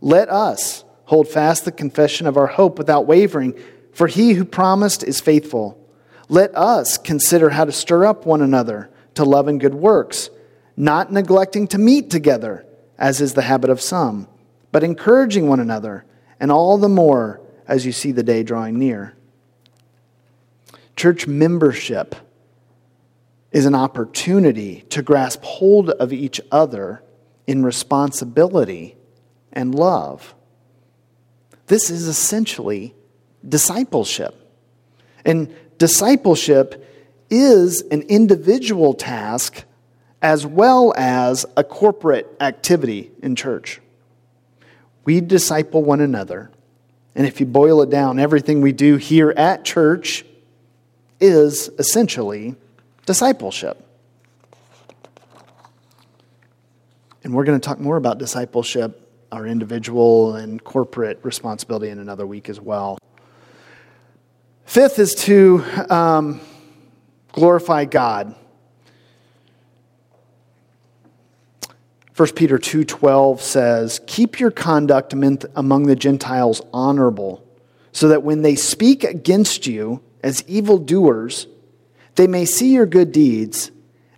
Let 0.00 0.28
us 0.28 0.84
Hold 1.06 1.28
fast 1.28 1.64
the 1.64 1.72
confession 1.72 2.26
of 2.26 2.36
our 2.36 2.46
hope 2.46 2.78
without 2.78 3.06
wavering, 3.06 3.54
for 3.94 4.08
he 4.08 4.34
who 4.34 4.44
promised 4.44 5.02
is 5.02 5.20
faithful. 5.20 5.80
Let 6.28 6.54
us 6.56 6.98
consider 6.98 7.50
how 7.50 7.64
to 7.64 7.72
stir 7.72 8.04
up 8.04 8.26
one 8.26 8.42
another 8.42 8.90
to 9.14 9.24
love 9.24 9.48
and 9.48 9.60
good 9.60 9.74
works, 9.74 10.30
not 10.76 11.12
neglecting 11.12 11.68
to 11.68 11.78
meet 11.78 12.10
together, 12.10 12.66
as 12.98 13.20
is 13.20 13.34
the 13.34 13.42
habit 13.42 13.70
of 13.70 13.80
some, 13.80 14.28
but 14.72 14.82
encouraging 14.82 15.48
one 15.48 15.60
another, 15.60 16.04
and 16.40 16.50
all 16.50 16.76
the 16.76 16.88
more 16.88 17.40
as 17.66 17.86
you 17.86 17.92
see 17.92 18.12
the 18.12 18.22
day 18.22 18.42
drawing 18.42 18.78
near. 18.78 19.16
Church 20.96 21.26
membership 21.26 22.14
is 23.52 23.66
an 23.66 23.74
opportunity 23.74 24.82
to 24.90 25.02
grasp 25.02 25.42
hold 25.44 25.90
of 25.90 26.12
each 26.12 26.40
other 26.50 27.02
in 27.46 27.62
responsibility 27.62 28.96
and 29.52 29.74
love. 29.74 30.34
This 31.66 31.90
is 31.90 32.08
essentially 32.08 32.94
discipleship. 33.48 34.34
And 35.24 35.54
discipleship 35.78 36.86
is 37.30 37.82
an 37.90 38.02
individual 38.02 38.94
task 38.94 39.64
as 40.22 40.46
well 40.46 40.94
as 40.96 41.44
a 41.56 41.64
corporate 41.64 42.26
activity 42.40 43.10
in 43.22 43.36
church. 43.36 43.80
We 45.04 45.20
disciple 45.20 45.82
one 45.82 46.00
another. 46.00 46.50
And 47.14 47.26
if 47.26 47.40
you 47.40 47.46
boil 47.46 47.82
it 47.82 47.90
down, 47.90 48.18
everything 48.18 48.60
we 48.60 48.72
do 48.72 48.96
here 48.96 49.30
at 49.36 49.64
church 49.64 50.24
is 51.20 51.68
essentially 51.78 52.56
discipleship. 53.06 53.80
And 57.22 57.32
we're 57.32 57.44
going 57.44 57.60
to 57.60 57.64
talk 57.64 57.78
more 57.78 57.96
about 57.96 58.18
discipleship 58.18 59.00
our 59.32 59.46
individual 59.46 60.36
and 60.36 60.62
corporate 60.62 61.18
responsibility 61.22 61.88
in 61.88 61.98
another 61.98 62.26
week 62.26 62.48
as 62.48 62.60
well. 62.60 62.98
Fifth 64.74 64.98
is 64.98 65.14
to 65.14 65.62
um, 65.88 66.40
glorify 67.30 67.84
God. 67.84 68.34
1 72.16 72.34
Peter 72.34 72.58
2:12 72.58 73.40
says, 73.40 74.00
"Keep 74.08 74.40
your 74.40 74.50
conduct 74.50 75.12
among 75.12 75.86
the 75.86 75.94
Gentiles 75.94 76.60
honorable, 76.72 77.44
so 77.92 78.08
that 78.08 78.24
when 78.24 78.42
they 78.42 78.56
speak 78.56 79.04
against 79.04 79.68
you 79.68 80.00
as 80.24 80.42
evildoers, 80.48 81.46
they 82.16 82.26
may 82.26 82.44
see 82.44 82.72
your 82.72 82.86
good 82.86 83.12
deeds 83.12 83.70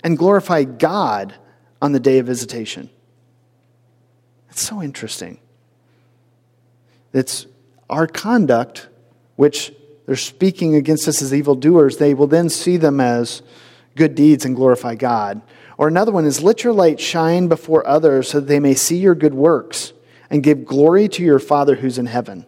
and 0.03 0.16
glorify 0.16 0.64
God 0.64 1.35
on 1.83 1.92
the 1.92 2.01
day 2.01 2.19
of 2.19 2.25
visitation." 2.25 2.88
It's 4.49 4.62
so 4.62 4.83
interesting. 4.83 5.37
It's 7.12 7.47
our 7.90 8.07
conduct, 8.07 8.88
which 9.37 9.75
they're 10.07 10.16
speaking 10.16 10.75
against 10.77 11.09
us 11.09 11.21
as 11.21 11.35
evildoers, 11.35 11.97
they 11.97 12.14
will 12.14 12.29
then 12.29 12.49
see 12.49 12.77
them 12.77 13.01
as 13.01 13.42
good 13.97 14.14
deeds 14.14 14.45
and 14.45 14.55
glorify 14.55 14.95
God. 14.95 15.42
Or 15.79 15.88
another 15.88 16.12
one 16.12 16.25
is, 16.25 16.42
let 16.42 16.64
your 16.64 16.73
light 16.73 17.01
shine 17.01 17.49
before 17.49 17.87
others 17.87 18.31
so 18.31 18.40
that 18.40 18.47
they 18.47 18.61
may 18.61 18.75
see 18.75 18.97
your 18.97 19.14
good 19.14 19.35
works 19.35 19.92
and 20.31 20.42
give 20.42 20.64
glory 20.64 21.09
to 21.09 21.23
your 21.23 21.38
Father 21.38 21.75
who's 21.75 21.99
in 21.99 22.07
heaven. 22.07 22.47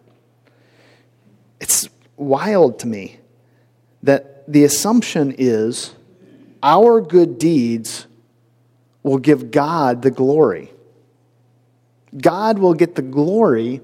It's 1.60 1.88
wild 2.16 2.78
to 2.80 2.86
me 2.86 3.18
that 4.02 4.50
the 4.50 4.64
assumption 4.64 5.34
is 5.36 5.94
our 6.62 7.00
good 7.00 7.38
deeds 7.38 8.06
will 9.02 9.18
give 9.18 9.50
God 9.50 10.02
the 10.02 10.10
glory. 10.10 10.70
God 12.16 12.58
will 12.58 12.74
get 12.74 12.94
the 12.94 13.02
glory 13.02 13.80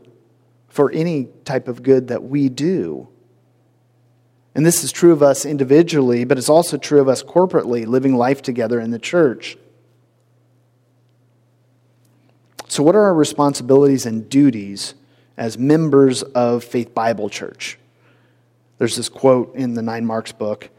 for 0.68 0.90
any 0.90 1.28
type 1.44 1.68
of 1.68 1.82
good 1.82 2.08
that 2.08 2.22
we 2.22 2.48
do. 2.48 3.08
And 4.54 4.64
this 4.64 4.84
is 4.84 4.92
true 4.92 5.12
of 5.12 5.22
us 5.22 5.44
individually, 5.44 6.24
but 6.24 6.38
it's 6.38 6.48
also 6.48 6.76
true 6.76 7.00
of 7.00 7.08
us 7.08 7.22
corporately, 7.22 7.86
living 7.86 8.14
life 8.14 8.40
together 8.40 8.80
in 8.80 8.90
the 8.90 8.98
church. 8.98 9.56
So, 12.68 12.82
what 12.82 12.94
are 12.94 13.02
our 13.02 13.14
responsibilities 13.14 14.06
and 14.06 14.28
duties 14.28 14.94
as 15.36 15.58
members 15.58 16.22
of 16.22 16.62
Faith 16.62 16.94
Bible 16.94 17.28
Church? 17.28 17.78
There's 18.78 18.96
this 18.96 19.08
quote 19.08 19.54
in 19.54 19.74
the 19.74 19.82
Nine 19.82 20.06
Marks 20.06 20.32
book 20.32 20.70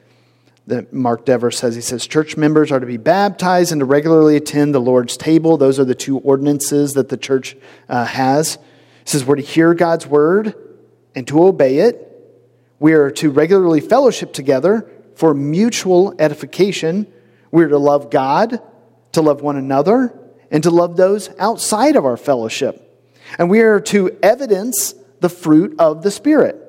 that 0.67 0.93
Mark 0.93 1.25
Dever 1.25 1.51
says. 1.51 1.75
He 1.75 1.81
says, 1.81 2.07
Church 2.07 2.37
members 2.37 2.71
are 2.71 2.79
to 2.79 2.85
be 2.85 2.97
baptized 2.97 3.71
and 3.71 3.79
to 3.79 3.85
regularly 3.85 4.35
attend 4.35 4.73
the 4.73 4.79
Lord's 4.79 5.17
table. 5.17 5.57
Those 5.57 5.79
are 5.79 5.85
the 5.85 5.95
two 5.95 6.17
ordinances 6.19 6.93
that 6.93 7.09
the 7.09 7.17
church 7.17 7.55
uh, 7.87 8.05
has. 8.05 8.55
He 8.55 9.09
says, 9.11 9.25
We're 9.25 9.35
to 9.35 9.41
hear 9.41 9.73
God's 9.73 10.07
word 10.07 10.55
and 11.13 11.27
to 11.27 11.43
obey 11.43 11.79
it. 11.79 12.14
We 12.79 12.93
are 12.93 13.11
to 13.11 13.29
regularly 13.29 13.79
fellowship 13.79 14.33
together 14.33 14.89
for 15.15 15.33
mutual 15.33 16.13
edification. 16.19 17.07
We 17.51 17.63
are 17.63 17.69
to 17.69 17.77
love 17.77 18.09
God, 18.09 18.61
to 19.13 19.21
love 19.21 19.41
one 19.41 19.55
another, 19.55 20.17
and 20.51 20.61
to 20.63 20.69
love 20.69 20.97
those 20.97 21.29
outside 21.39 21.95
of 21.95 22.05
our 22.05 22.17
fellowship. 22.17 22.81
And 23.37 23.49
we 23.49 23.61
are 23.61 23.79
to 23.81 24.17
evidence 24.21 24.93
the 25.21 25.29
fruit 25.29 25.75
of 25.79 26.03
the 26.03 26.11
Spirit. 26.11 26.61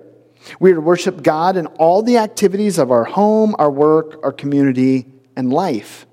We 0.61 0.73
are 0.73 0.77
to 0.77 0.81
worship 0.81 1.23
God 1.23 1.57
in 1.57 1.67
all 1.67 2.03
the 2.03 2.19
activities 2.19 2.79
of 2.79 2.91
our 2.91 3.05
home, 3.05 3.55
our 3.59 3.71
work, 3.71 4.21
our 4.23 4.33
community, 4.33 5.07
and 5.35 5.53
life. 5.53 6.07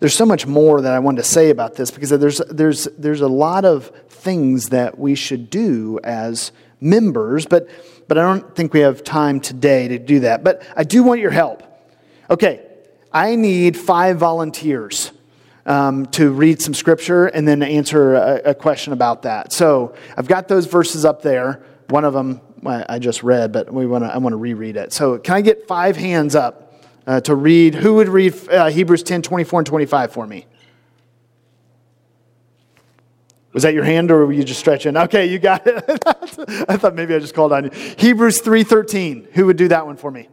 There's 0.00 0.14
so 0.14 0.26
much 0.26 0.46
more 0.46 0.80
that 0.80 0.92
I 0.92 0.98
wanted 0.98 1.22
to 1.22 1.28
say 1.28 1.50
about 1.50 1.74
this 1.74 1.90
because 1.90 2.10
there's, 2.10 2.38
there's, 2.50 2.84
there's 2.98 3.20
a 3.20 3.28
lot 3.28 3.64
of 3.64 3.90
things 4.08 4.70
that 4.70 4.98
we 4.98 5.14
should 5.14 5.48
do 5.48 5.98
as 6.04 6.52
members, 6.80 7.46
but, 7.46 7.68
but 8.06 8.18
I 8.18 8.22
don't 8.22 8.54
think 8.54 8.72
we 8.72 8.80
have 8.80 9.04
time 9.04 9.40
today 9.40 9.88
to 9.88 9.98
do 9.98 10.20
that. 10.20 10.44
But 10.44 10.62
I 10.76 10.84
do 10.84 11.02
want 11.02 11.20
your 11.20 11.30
help. 11.30 11.62
Okay, 12.30 12.64
I 13.12 13.36
need 13.36 13.76
five 13.76 14.18
volunteers 14.18 15.12
um, 15.66 16.06
to 16.06 16.30
read 16.30 16.62
some 16.62 16.74
scripture 16.74 17.26
and 17.26 17.46
then 17.46 17.62
answer 17.62 18.14
a, 18.14 18.50
a, 18.50 18.54
question 18.54 18.94
about 18.94 19.22
that. 19.22 19.52
So 19.52 19.94
I've 20.16 20.26
got 20.26 20.48
those 20.48 20.64
verses 20.66 21.04
up 21.04 21.20
there. 21.20 21.62
One 21.88 22.04
of 22.06 22.14
them 22.14 22.40
I 22.66 22.98
just 22.98 23.22
read, 23.22 23.52
but 23.52 23.72
we 23.72 23.86
want 23.86 24.04
to, 24.04 24.12
I 24.12 24.18
want 24.18 24.32
to 24.32 24.36
reread 24.36 24.76
it. 24.76 24.92
So 24.92 25.18
can 25.18 25.34
I 25.34 25.40
get 25.40 25.68
five 25.68 25.96
hands 25.96 26.34
up 26.34 26.74
uh, 27.06 27.20
to 27.22 27.34
read? 27.34 27.74
Who 27.74 27.94
would 27.94 28.08
read 28.08 28.34
uh, 28.48 28.70
Hebrews 28.70 29.02
10, 29.02 29.22
24, 29.22 29.60
and 29.60 29.66
25 29.66 30.12
for 30.12 30.26
me? 30.26 30.46
Was 33.52 33.62
that 33.62 33.74
your 33.74 33.84
hand 33.84 34.10
or 34.10 34.26
were 34.26 34.32
you 34.32 34.44
just 34.44 34.60
stretching? 34.60 34.96
Okay, 34.96 35.26
you 35.26 35.38
got 35.38 35.66
it. 35.66 35.84
I 36.68 36.76
thought 36.76 36.94
maybe 36.94 37.14
I 37.14 37.18
just 37.18 37.34
called 37.34 37.52
on 37.52 37.64
you. 37.64 37.70
Hebrews 37.70 38.42
3:13. 38.42 39.32
Who 39.32 39.46
would 39.46 39.56
do 39.56 39.68
that 39.68 39.86
one 39.86 39.96
for 39.96 40.10
me? 40.10 40.28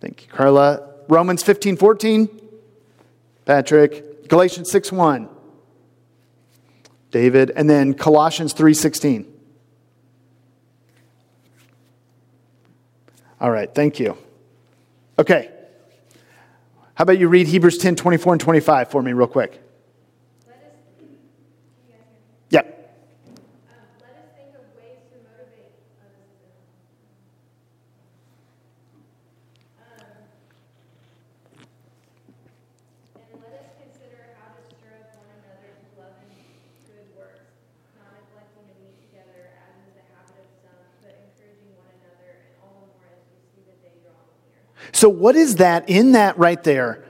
Thank 0.00 0.26
you, 0.26 0.32
Carla. 0.32 0.88
Romans 1.08 1.42
15:14. 1.42 2.28
Patrick. 3.44 4.28
Galatians 4.28 4.70
6:1. 4.70 5.28
David, 7.10 7.50
and 7.56 7.70
then 7.70 7.94
Colossians 7.94 8.52
3:16. 8.52 9.26
All 13.40 13.50
right, 13.50 13.72
thank 13.72 14.00
you. 14.00 14.18
Okay. 15.18 15.50
How 16.94 17.02
about 17.04 17.18
you 17.18 17.28
read 17.28 17.46
Hebrews 17.46 17.78
10, 17.78 17.94
24 17.94 18.34
and 18.34 18.40
25 18.40 18.90
for 18.90 19.00
me, 19.00 19.12
real 19.12 19.28
quick? 19.28 19.62
So, 44.98 45.08
what 45.08 45.36
is 45.36 45.56
that 45.56 45.88
in 45.88 46.10
that 46.12 46.38
right 46.38 46.60
there? 46.64 47.04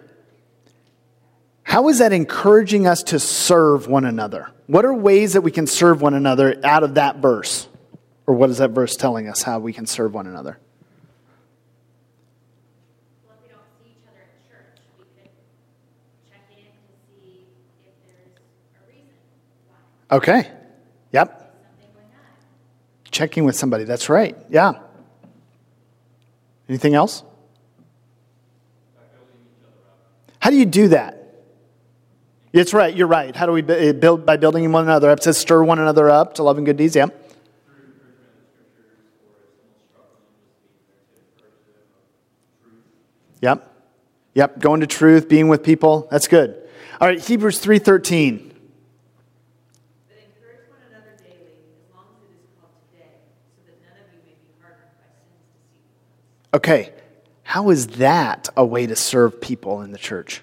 How 1.62 1.88
is 1.88 2.00
that 2.00 2.12
encouraging 2.12 2.86
us 2.86 3.02
to 3.04 3.18
serve 3.18 3.88
one 3.88 4.04
another? 4.04 4.50
What 4.66 4.84
are 4.84 4.92
ways 4.92 5.32
that 5.32 5.40
we 5.40 5.50
can 5.50 5.66
serve 5.66 6.02
one 6.02 6.12
another 6.12 6.60
out 6.62 6.82
of 6.82 6.96
that 6.96 7.16
verse? 7.16 7.66
Or 8.26 8.34
what 8.34 8.50
is 8.50 8.58
that 8.58 8.72
verse 8.72 8.94
telling 8.94 9.26
us 9.26 9.42
how 9.42 9.58
we 9.60 9.72
can 9.72 9.86
serve 9.86 10.12
one 10.12 10.26
another? 10.26 10.58
Okay. 20.10 20.52
Yep. 21.12 21.56
Checking 23.10 23.46
with 23.46 23.56
somebody. 23.56 23.84
That's 23.84 24.10
right. 24.10 24.36
Yeah. 24.50 24.74
Anything 26.68 26.94
else? 26.94 27.22
How 30.48 30.50
do 30.50 30.56
you 30.56 30.64
do 30.64 30.88
that? 30.88 31.34
It's 32.54 32.72
right, 32.72 32.96
you're 32.96 33.06
right. 33.06 33.36
How 33.36 33.44
do 33.44 33.52
we 33.52 33.60
build 33.60 34.24
by 34.24 34.38
building 34.38 34.72
one 34.72 34.84
another 34.84 35.10
up? 35.10 35.18
It 35.18 35.24
says 35.24 35.36
stir 35.36 35.62
one 35.62 35.78
another 35.78 36.08
up 36.08 36.32
to 36.36 36.42
love 36.42 36.56
and 36.56 36.64
good 36.64 36.78
deeds, 36.78 36.96
yeah. 36.96 37.08
Yep. 43.42 43.74
Yep, 44.32 44.58
going 44.60 44.80
to 44.80 44.86
truth, 44.86 45.28
being 45.28 45.48
with 45.48 45.62
people. 45.62 46.08
That's 46.10 46.28
good. 46.28 46.66
All 46.98 47.06
right, 47.06 47.20
Hebrews 47.20 47.60
3:13. 47.60 48.50
Okay, 56.54 56.94
how 57.48 57.70
is 57.70 57.86
that 57.86 58.50
a 58.58 58.66
way 58.66 58.86
to 58.86 58.94
serve 58.94 59.40
people 59.40 59.80
in 59.80 59.90
the 59.90 59.96
church? 59.96 60.42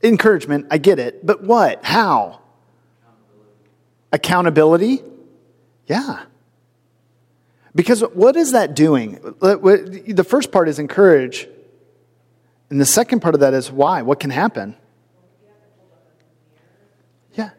Encouragement, 0.00 0.68
I 0.70 0.78
get 0.78 1.00
it, 1.00 1.26
but 1.26 1.42
what? 1.42 1.84
How? 1.84 2.40
Accountability? 4.12 4.94
Accountability? 4.94 5.02
Yeah. 5.88 6.22
Because 7.74 8.02
what 8.02 8.36
is 8.36 8.52
that 8.52 8.76
doing? 8.76 9.14
The 9.40 10.24
first 10.24 10.52
part 10.52 10.68
is 10.68 10.78
encourage, 10.78 11.48
and 12.70 12.80
the 12.80 12.86
second 12.86 13.22
part 13.22 13.34
of 13.34 13.40
that 13.40 13.54
is 13.54 13.72
why? 13.72 14.02
What 14.02 14.20
can 14.20 14.30
happen? 14.30 14.76
Yeah. 17.34 17.50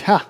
Yeah. 0.00 0.22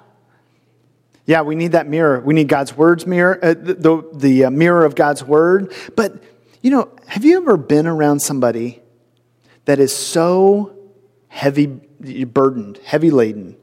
Yeah, 1.27 1.43
we 1.43 1.57
need 1.57 1.73
that 1.73 1.89
mirror. 1.89 2.21
We 2.21 2.35
need 2.35 2.49
God's 2.49 2.77
word's 2.77 3.07
mirror, 3.07 3.39
uh, 3.43 3.55
the, 3.55 4.09
the 4.15 4.45
uh, 4.45 4.51
mirror 4.51 4.85
of 4.85 4.95
God's 4.95 5.25
word. 5.25 5.73
But, 5.97 6.23
you 6.62 6.71
know, 6.71 6.91
have 7.09 7.25
you 7.25 7.37
ever 7.37 7.57
been 7.57 7.87
around 7.87 8.21
somebody 8.21 8.81
that 9.65 9.81
is 9.81 9.95
so 9.95 10.77
heavy 11.29 11.67
burdened, 11.67 12.79
heavy 12.85 13.11
laden, 13.11 13.57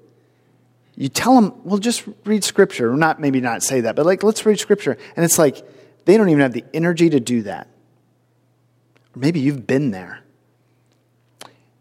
you 0.96 1.10
tell 1.10 1.34
them, 1.36 1.54
well, 1.64 1.80
just 1.80 2.04
read 2.26 2.44
scripture. 2.44 2.92
Or 2.92 2.98
not, 2.98 3.20
maybe 3.20 3.42
not 3.42 3.64
say 3.64 3.82
that, 3.82 3.96
but 3.96 4.06
like, 4.06 4.24
let's 4.24 4.46
read 4.46 4.60
scripture. 4.60 4.98
And 5.16 5.26
it's 5.26 5.40
like, 5.40 5.66
they 6.06 6.18
don't 6.18 6.30
even 6.30 6.42
have 6.42 6.54
the 6.54 6.66
energy 6.74 7.10
to 7.10 7.20
do 7.20 7.44
that. 7.44 7.68
Or 9.16 9.20
maybe 9.20 9.40
you've 9.40 9.66
been 9.66 9.92
there. 9.92 10.20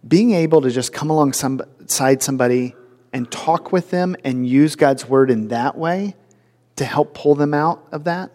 Being 0.07 0.33
able 0.33 0.63
to 0.63 0.71
just 0.71 0.93
come 0.93 1.11
alongside 1.11 2.23
somebody 2.23 2.75
and 3.13 3.31
talk 3.31 3.73
with 3.73 3.91
them 3.91 4.17
and 4.25 4.49
use 4.49 4.77
God's 4.77 5.09
word 5.09 5.31
in 5.31 5.49
that 5.49 5.77
way 5.77 6.15
to 6.77 6.85
help 6.85 7.15
pull 7.15 7.35
them 7.35 7.55
out 7.55 7.87
of 7.93 8.05
that 8.05 8.31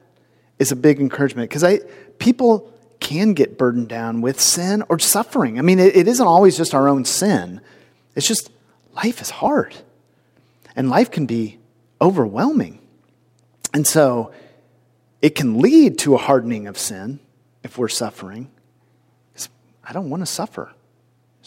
is 0.60 0.72
a 0.72 0.76
big 0.76 1.00
encouragement. 1.00 1.50
Because 1.50 1.64
I 1.64 1.80
people 2.20 2.72
can 3.00 3.34
get 3.34 3.58
burdened 3.58 3.88
down 3.88 4.22
with 4.22 4.40
sin 4.40 4.84
or 4.90 5.00
suffering. 5.00 5.60
I 5.60 5.62
mean, 5.62 5.80
it, 5.80 5.96
it 5.96 6.08
isn't 6.08 6.26
always 6.26 6.58
just 6.58 6.74
our 6.74 6.88
own 6.88 7.06
sin. 7.06 7.62
It's 8.16 8.28
just 8.28 8.52
life 8.96 9.22
is 9.22 9.30
hard. 9.30 9.76
And 10.76 10.90
life 10.90 11.12
can 11.12 11.26
be 11.26 11.60
overwhelming. 12.02 12.80
And 13.74 13.86
so 13.86 14.32
it 15.22 15.36
can 15.36 15.60
lead 15.60 16.00
to 16.00 16.16
a 16.16 16.18
hardening 16.18 16.68
of 16.68 16.78
sin 16.78 17.20
if 17.64 17.78
we're 17.78 17.88
suffering. 17.88 18.50
I 19.88 19.94
don't 19.94 20.10
want 20.10 20.22
to 20.22 20.28
suffer. 20.28 20.72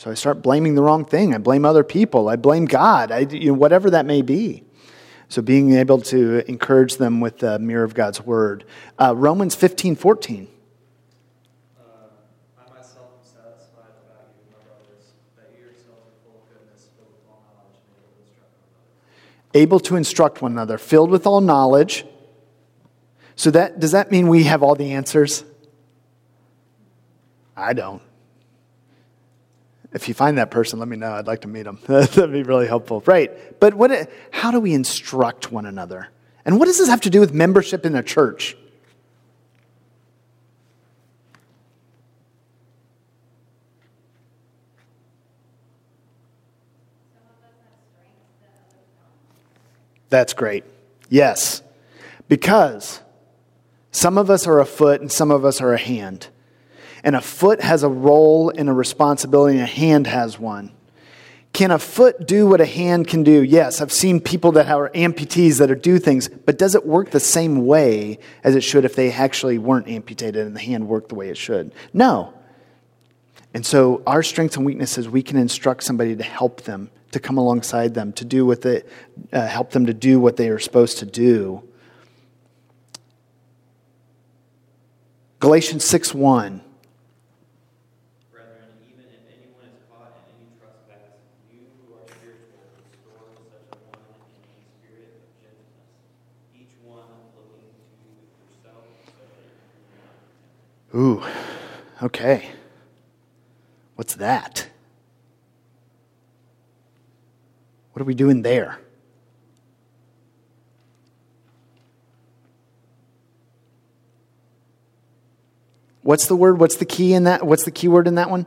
So 0.01 0.11
I 0.11 0.15
start 0.15 0.41
blaming 0.41 0.77
the 0.77 0.83
wrong 0.83 1.05
thing. 1.05 1.35
I 1.35 1.37
blame 1.37 1.67
other 1.67 1.85
people. 1.85 2.31
I 2.31 2.37
blame 2.37 2.65
God, 2.65 3.13
I, 3.13 3.19
you 3.19 3.49
know, 3.49 3.53
whatever 3.53 3.91
that 3.91 4.07
may 4.07 4.23
be. 4.23 4.65
So 5.29 5.43
being 5.43 5.75
able 5.75 6.01
to 6.01 6.43
encourage 6.51 6.97
them 6.97 7.21
with 7.21 7.41
the 7.41 7.59
mirror 7.59 7.85
of 7.85 7.93
God's 7.93 8.19
word. 8.23 8.65
Uh, 8.99 9.15
Romans 9.15 9.55
15 9.55 9.97
14. 9.97 10.49
able 19.53 19.81
to 19.81 19.97
instruct 19.97 20.41
one 20.41 20.53
another, 20.53 20.79
filled 20.79 21.11
with 21.11 21.27
all 21.27 21.43
knowledge. 21.43 22.07
So 23.37 23.51
that 23.51 23.79
does 23.81 23.93
that 23.93 24.11
mean 24.11 24.29
we 24.29 24.45
have 24.45 24.63
all 24.63 24.77
the 24.77 24.93
answers? 24.93 25.45
I 27.55 27.75
don't. 27.75 28.01
If 29.93 30.07
you 30.07 30.15
find 30.15 30.39
that 30.39 30.51
person, 30.51 30.79
let 30.79 30.89
me 30.89 30.97
know. 30.97 31.13
I'd 31.13 31.27
like 31.27 31.41
to 31.41 31.49
meet 31.49 31.65
them. 31.65 31.79
That'd 31.87 32.33
be 32.33 32.45
really 32.45 32.67
helpful. 32.67 33.03
Right. 33.07 33.59
But 33.59 33.75
what, 33.75 34.11
how 34.31 34.51
do 34.51 34.61
we 34.61 34.73
instruct 34.73 35.51
one 35.51 35.67
another? 35.67 36.09
And 36.45 36.59
what 36.59 36.67
does 36.67 36.79
this 36.79 36.89
have 36.89 37.01
to 37.03 37.11
do 37.11 37.21
with 37.21 37.35
membership 37.35 37.85
in 37.85 37.97
a 37.97 38.03
church? 38.03 38.57
That's 50.09 50.35
great. 50.35 50.65
Yes. 51.09 51.63
Because 52.29 53.01
some 53.93 54.19
of 54.19 54.29
us 54.29 54.47
are 54.47 54.61
a 54.61 54.67
foot 54.67 55.01
and 55.01 55.11
some 55.11 55.31
of 55.31 55.45
us 55.45 55.61
are 55.61 55.73
a 55.73 55.79
hand. 55.79 56.29
And 57.03 57.17
a 57.17 57.21
foot 57.21 57.61
has 57.61 57.83
a 57.83 57.89
role 57.89 58.51
and 58.51 58.69
a 58.69 58.73
responsibility, 58.73 59.57
and 59.59 59.65
a 59.65 59.71
hand 59.71 60.07
has 60.07 60.39
one. 60.39 60.73
Can 61.53 61.71
a 61.73 61.79
foot 61.79 62.27
do 62.27 62.47
what 62.47 62.61
a 62.61 62.67
hand 62.67 63.09
can 63.09 63.25
do? 63.25 63.43
Yes, 63.43 63.81
I've 63.81 63.93
seen 63.93 64.21
people 64.21 64.53
that 64.53 64.69
are 64.69 64.89
amputees 64.91 65.59
that 65.59 65.71
are 65.71 65.75
do 65.75 65.99
things, 65.99 66.29
but 66.29 66.59
does 66.59 66.75
it 66.75 66.87
work 66.87 67.11
the 67.11 67.21
same 67.21 67.67
way 67.67 68.19
as 68.45 68.55
it 68.55 68.63
should 68.63 68.85
if 68.85 68.95
they 68.95 69.11
actually 69.11 69.59
weren't 69.59 69.89
amputated 69.89 70.47
and 70.47 70.55
the 70.55 70.61
hand 70.61 70.87
worked 70.87 71.09
the 71.09 71.17
way 71.17 71.29
it 71.29 71.37
should? 71.37 71.73
No. 71.93 72.35
And 73.53 73.67
so 73.67 74.03
our 74.07 74.23
strengths 74.23 74.57
and 74.57 74.65
weaknesses, 74.65 75.09
we 75.09 75.23
can 75.23 75.37
instruct 75.37 75.83
somebody 75.83 76.15
to 76.15 76.23
help 76.23 76.63
them 76.63 76.91
to 77.13 77.19
come 77.19 77.39
alongside 77.39 77.95
them, 77.95 78.13
to 78.13 78.25
do 78.25 78.47
what 78.47 78.63
they, 78.63 78.83
uh, 79.33 79.47
help 79.47 79.71
them 79.71 79.87
to 79.87 79.95
do 79.95 80.21
what 80.21 80.37
they 80.37 80.49
are 80.49 80.59
supposed 80.59 80.99
to 80.99 81.07
do. 81.07 81.63
Galatians 85.41 85.85
6 85.85 86.15
1. 86.15 86.61
Ooh, 100.95 101.23
okay. 102.03 102.49
What's 103.95 104.15
that? 104.17 104.69
What 107.93 108.03
are 108.03 108.05
we 108.05 108.15
doing 108.15 108.43
there? 108.43 108.79
What's 116.03 116.27
the 116.27 116.35
word? 116.35 116.59
What's 116.59 116.77
the 116.77 116.87
key 116.87 117.13
in 117.13 117.25
that? 117.25 117.47
What's 117.47 117.65
the 117.65 117.71
key 117.71 117.87
word 117.87 118.09
in 118.09 118.17
that 118.17 118.31
one? 118.31 118.47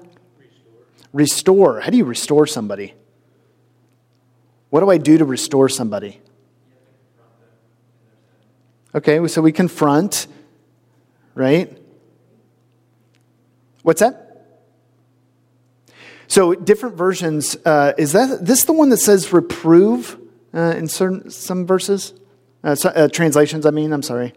Restore. 1.13 1.75
restore. 1.75 1.79
How 1.81 1.91
do 1.91 1.97
you 1.97 2.03
restore 2.03 2.47
somebody? 2.47 2.93
What 4.69 4.81
do 4.81 4.89
I 4.89 4.97
do 4.97 5.17
to 5.19 5.23
restore 5.23 5.69
somebody? 5.69 6.19
Okay, 8.95 9.25
so 9.27 9.41
we 9.41 9.51
confront, 9.51 10.27
right? 11.35 11.77
What's 13.83 13.99
that? 13.99 14.23
So 16.27 16.55
different 16.55 16.95
versions. 16.95 17.55
Uh, 17.63 17.93
is 17.97 18.13
that 18.13 18.45
this 18.45 18.63
the 18.63 18.73
one 18.73 18.89
that 18.89 18.97
says 18.97 19.31
reprove 19.31 20.17
uh, 20.53 20.73
in 20.75 20.87
certain 20.87 21.29
some 21.29 21.67
verses? 21.67 22.13
Uh, 22.63 22.75
so, 22.75 22.89
uh, 22.89 23.07
translations, 23.09 23.65
I 23.65 23.71
mean. 23.71 23.93
I'm 23.93 24.01
sorry. 24.01 24.33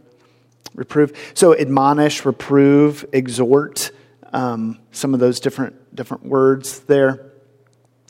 Reprove. 0.74 1.16
So 1.35 1.56
admonish, 1.56 2.24
reprove, 2.24 3.06
exhort. 3.12 3.92
Um, 4.32 4.78
some 4.90 5.14
of 5.14 5.20
those 5.20 5.40
different 5.40 5.94
different 5.94 6.26
words 6.26 6.80
there, 6.80 7.32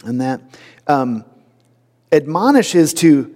and 0.04 0.20
that. 0.20 0.40
Um, 0.88 1.24
admonish 2.10 2.74
is 2.74 2.94
to 2.94 3.32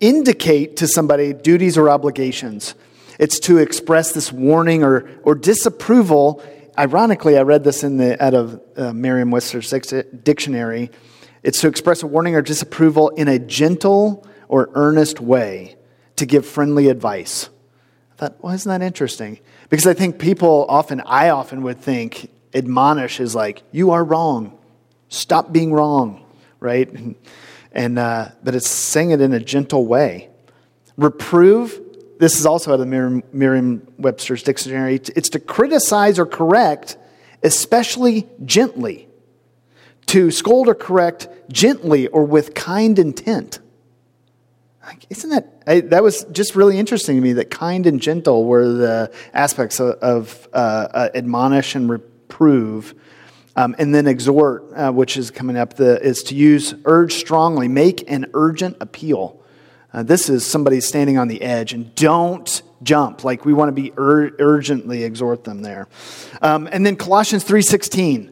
indicate 0.00 0.76
to 0.76 0.86
somebody 0.86 1.32
duties 1.32 1.78
or 1.78 1.88
obligations. 1.88 2.74
It's 3.18 3.38
to 3.40 3.58
express 3.58 4.12
this 4.12 4.32
warning 4.32 4.82
or, 4.82 5.08
or 5.22 5.34
disapproval 5.34 6.42
ironically, 6.82 7.38
I 7.38 7.42
read 7.42 7.62
this 7.62 7.84
in 7.84 7.96
the, 7.96 8.20
out 8.22 8.34
of 8.34 8.60
uh, 8.76 8.92
Merriam-Webster's 8.92 9.72
dictionary. 10.24 10.90
It's 11.44 11.60
to 11.60 11.68
express 11.68 12.02
a 12.02 12.08
warning 12.08 12.34
or 12.34 12.42
disapproval 12.42 13.10
in 13.10 13.28
a 13.28 13.38
gentle 13.38 14.26
or 14.48 14.68
earnest 14.74 15.20
way, 15.20 15.76
to 16.16 16.26
give 16.26 16.44
friendly 16.44 16.88
advice. 16.88 17.48
I 18.12 18.14
thought, 18.16 18.42
well, 18.42 18.52
isn't 18.52 18.68
that 18.68 18.84
interesting? 18.84 19.38
Because 19.70 19.86
I 19.86 19.94
think 19.94 20.18
people 20.18 20.66
often, 20.68 21.00
I 21.06 21.30
often 21.30 21.62
would 21.62 21.78
think, 21.78 22.30
admonish 22.52 23.20
is 23.20 23.34
like, 23.34 23.62
you 23.70 23.92
are 23.92 24.04
wrong. 24.04 24.58
Stop 25.08 25.52
being 25.52 25.72
wrong, 25.72 26.26
right? 26.58 27.16
And, 27.70 27.98
uh, 27.98 28.30
but 28.42 28.54
it's 28.54 28.68
saying 28.68 29.12
it 29.12 29.20
in 29.20 29.32
a 29.32 29.40
gentle 29.40 29.86
way. 29.86 30.30
Reprove 30.96 31.80
this 32.22 32.38
is 32.38 32.46
also 32.46 32.70
out 32.70 32.74
of 32.74 32.88
the 32.88 33.22
Merriam 33.32 33.84
Webster's 33.98 34.44
dictionary. 34.44 34.94
It's 34.94 35.30
to 35.30 35.40
criticize 35.40 36.20
or 36.20 36.26
correct, 36.26 36.96
especially 37.42 38.28
gently. 38.44 39.08
To 40.06 40.30
scold 40.30 40.68
or 40.68 40.76
correct 40.76 41.26
gently 41.50 42.06
or 42.06 42.24
with 42.24 42.54
kind 42.54 42.96
intent. 43.00 43.58
Isn't 45.10 45.30
that, 45.30 45.64
I, 45.66 45.80
that 45.80 46.04
was 46.04 46.22
just 46.30 46.54
really 46.54 46.78
interesting 46.78 47.16
to 47.16 47.20
me 47.20 47.32
that 47.32 47.50
kind 47.50 47.88
and 47.88 48.00
gentle 48.00 48.44
were 48.44 48.68
the 48.68 49.12
aspects 49.34 49.80
of, 49.80 49.96
of 49.96 50.48
uh, 50.52 50.56
uh, 50.56 51.08
admonish 51.16 51.74
and 51.74 51.90
reprove. 51.90 52.94
Um, 53.56 53.74
and 53.80 53.92
then 53.92 54.06
exhort, 54.06 54.70
uh, 54.76 54.92
which 54.92 55.16
is 55.16 55.32
coming 55.32 55.56
up, 55.56 55.74
the, 55.74 56.00
is 56.00 56.22
to 56.24 56.36
use 56.36 56.72
urge 56.84 57.14
strongly, 57.14 57.66
make 57.66 58.08
an 58.08 58.30
urgent 58.32 58.76
appeal. 58.78 59.41
Uh, 59.92 60.02
this 60.02 60.28
is 60.28 60.46
somebody 60.46 60.80
standing 60.80 61.18
on 61.18 61.28
the 61.28 61.42
edge, 61.42 61.72
and 61.72 61.94
don't 61.94 62.62
jump. 62.82 63.24
Like 63.24 63.44
we 63.44 63.52
want 63.52 63.68
to 63.68 63.72
be 63.72 63.92
ur- 63.98 64.34
urgently 64.38 65.04
exhort 65.04 65.44
them 65.44 65.62
there. 65.62 65.86
Um, 66.40 66.68
and 66.72 66.86
then 66.86 66.96
Colossians 66.96 67.44
three 67.44 67.62
sixteen. 67.62 68.30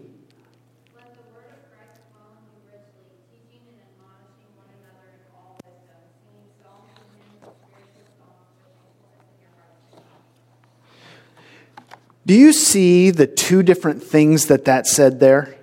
Do 12.26 12.34
you 12.36 12.52
see 12.52 13.10
the 13.10 13.26
two 13.26 13.64
different 13.64 14.04
things 14.04 14.46
that 14.46 14.64
that 14.66 14.86
said 14.86 15.18
there? 15.18 15.56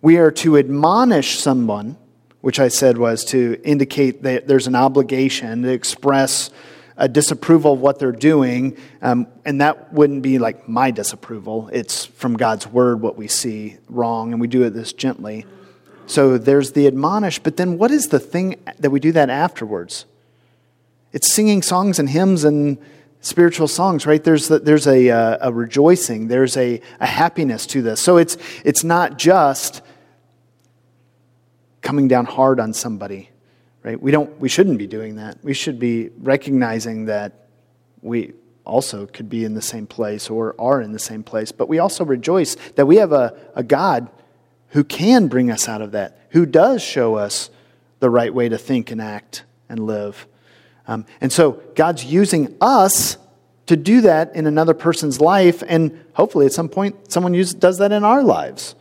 We 0.00 0.18
are 0.18 0.30
to 0.30 0.56
admonish 0.56 1.38
someone 1.38 1.96
which 2.44 2.60
I 2.60 2.68
said 2.68 2.98
was 2.98 3.24
to 3.26 3.58
indicate 3.64 4.22
that 4.24 4.46
there's 4.46 4.66
an 4.66 4.74
obligation 4.74 5.62
to 5.62 5.70
express 5.70 6.50
a 6.94 7.08
disapproval 7.08 7.72
of 7.72 7.80
what 7.80 7.98
they're 7.98 8.12
doing. 8.12 8.76
Um, 9.00 9.28
and 9.46 9.62
that 9.62 9.94
wouldn't 9.94 10.20
be 10.20 10.38
like 10.38 10.68
my 10.68 10.90
disapproval. 10.90 11.70
It's 11.72 12.04
from 12.04 12.36
God's 12.36 12.66
word 12.66 13.00
what 13.00 13.16
we 13.16 13.28
see 13.28 13.78
wrong, 13.88 14.32
and 14.32 14.42
we 14.42 14.46
do 14.46 14.62
it 14.64 14.74
this 14.74 14.92
gently. 14.92 15.46
So 16.04 16.36
there's 16.36 16.72
the 16.72 16.86
admonish, 16.86 17.38
but 17.38 17.56
then 17.56 17.78
what 17.78 17.90
is 17.90 18.08
the 18.08 18.20
thing 18.20 18.62
that 18.78 18.90
we 18.90 19.00
do 19.00 19.12
that 19.12 19.30
afterwards? 19.30 20.04
It's 21.14 21.32
singing 21.32 21.62
songs 21.62 21.98
and 21.98 22.10
hymns 22.10 22.44
and 22.44 22.76
spiritual 23.22 23.68
songs, 23.68 24.04
right? 24.04 24.22
There's, 24.22 24.48
the, 24.48 24.58
there's 24.58 24.86
a, 24.86 25.08
uh, 25.08 25.48
a 25.48 25.50
rejoicing, 25.50 26.28
there's 26.28 26.58
a, 26.58 26.82
a 27.00 27.06
happiness 27.06 27.64
to 27.68 27.80
this. 27.80 28.02
So 28.02 28.18
it's, 28.18 28.36
it's 28.66 28.84
not 28.84 29.16
just 29.16 29.80
coming 31.84 32.08
down 32.08 32.24
hard 32.24 32.58
on 32.58 32.72
somebody, 32.72 33.30
right? 33.84 34.00
We, 34.00 34.10
don't, 34.10 34.40
we 34.40 34.48
shouldn't 34.48 34.78
be 34.78 34.86
doing 34.86 35.16
that. 35.16 35.38
We 35.44 35.54
should 35.54 35.78
be 35.78 36.08
recognizing 36.18 37.04
that 37.04 37.46
we 38.00 38.32
also 38.64 39.06
could 39.06 39.28
be 39.28 39.44
in 39.44 39.54
the 39.54 39.62
same 39.62 39.86
place 39.86 40.30
or 40.30 40.56
are 40.58 40.80
in 40.80 40.92
the 40.92 40.98
same 40.98 41.22
place, 41.22 41.52
but 41.52 41.68
we 41.68 41.78
also 41.78 42.04
rejoice 42.04 42.56
that 42.76 42.86
we 42.86 42.96
have 42.96 43.12
a, 43.12 43.36
a 43.54 43.62
God 43.62 44.10
who 44.70 44.82
can 44.82 45.28
bring 45.28 45.50
us 45.50 45.68
out 45.68 45.82
of 45.82 45.92
that, 45.92 46.18
who 46.30 46.46
does 46.46 46.82
show 46.82 47.16
us 47.16 47.50
the 48.00 48.08
right 48.10 48.32
way 48.32 48.48
to 48.48 48.58
think 48.58 48.90
and 48.90 49.00
act 49.00 49.44
and 49.68 49.86
live. 49.86 50.26
Um, 50.88 51.04
and 51.20 51.30
so 51.30 51.62
God's 51.74 52.04
using 52.04 52.56
us 52.60 53.18
to 53.66 53.76
do 53.76 54.00
that 54.02 54.34
in 54.34 54.46
another 54.46 54.74
person's 54.74 55.20
life, 55.20 55.62
and 55.66 56.02
hopefully 56.14 56.46
at 56.46 56.52
some 56.52 56.68
point 56.68 57.12
someone 57.12 57.34
uses, 57.34 57.54
does 57.54 57.78
that 57.78 57.92
in 57.92 58.04
our 58.04 58.22
lives. 58.22 58.74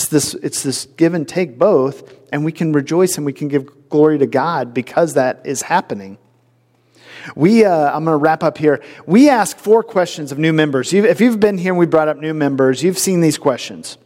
It's 0.00 0.08
this, 0.08 0.32
it's 0.32 0.62
this 0.62 0.86
give 0.96 1.12
and 1.12 1.28
take 1.28 1.58
both, 1.58 2.10
and 2.32 2.42
we 2.42 2.52
can 2.52 2.72
rejoice 2.72 3.18
and 3.18 3.26
we 3.26 3.34
can 3.34 3.48
give 3.48 3.90
glory 3.90 4.16
to 4.16 4.26
God 4.26 4.72
because 4.72 5.12
that 5.12 5.42
is 5.44 5.60
happening. 5.60 6.16
We, 7.36 7.66
uh, 7.66 7.94
I'm 7.94 8.06
going 8.06 8.14
to 8.14 8.16
wrap 8.16 8.42
up 8.42 8.56
here. 8.56 8.82
We 9.04 9.28
ask 9.28 9.58
four 9.58 9.82
questions 9.82 10.32
of 10.32 10.38
new 10.38 10.54
members. 10.54 10.90
You've, 10.90 11.04
if 11.04 11.20
you've 11.20 11.38
been 11.38 11.58
here 11.58 11.72
and 11.72 11.78
we 11.78 11.84
brought 11.84 12.08
up 12.08 12.16
new 12.16 12.32
members, 12.32 12.82
you've 12.82 12.96
seen 12.96 13.20
these 13.20 13.36
questions. 13.36 13.98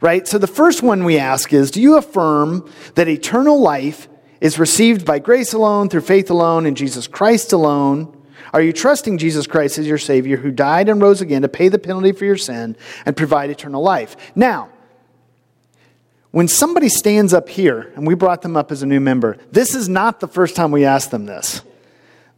Right? 0.00 0.26
So 0.26 0.38
the 0.38 0.46
first 0.46 0.82
one 0.82 1.04
we 1.04 1.18
ask 1.18 1.52
is 1.52 1.70
Do 1.70 1.82
you 1.82 1.98
affirm 1.98 2.66
that 2.94 3.06
eternal 3.06 3.60
life 3.60 4.08
is 4.40 4.58
received 4.58 5.04
by 5.04 5.18
grace 5.18 5.52
alone, 5.52 5.90
through 5.90 6.00
faith 6.00 6.30
alone, 6.30 6.64
in 6.64 6.74
Jesus 6.74 7.06
Christ 7.06 7.52
alone? 7.52 8.16
Are 8.52 8.62
you 8.62 8.72
trusting 8.72 9.18
Jesus 9.18 9.46
Christ 9.46 9.78
as 9.78 9.86
your 9.86 9.98
Savior 9.98 10.36
who 10.36 10.50
died 10.50 10.88
and 10.88 11.00
rose 11.00 11.20
again 11.20 11.42
to 11.42 11.48
pay 11.48 11.68
the 11.68 11.78
penalty 11.78 12.12
for 12.12 12.24
your 12.24 12.36
sin 12.36 12.76
and 13.06 13.16
provide 13.16 13.50
eternal 13.50 13.82
life? 13.82 14.16
Now, 14.34 14.70
when 16.30 16.46
somebody 16.46 16.88
stands 16.88 17.34
up 17.34 17.48
here, 17.48 17.92
and 17.96 18.06
we 18.06 18.14
brought 18.14 18.42
them 18.42 18.56
up 18.56 18.70
as 18.70 18.82
a 18.82 18.86
new 18.86 19.00
member, 19.00 19.36
this 19.50 19.74
is 19.74 19.88
not 19.88 20.20
the 20.20 20.28
first 20.28 20.54
time 20.54 20.70
we 20.70 20.84
ask 20.84 21.10
them 21.10 21.26
this 21.26 21.62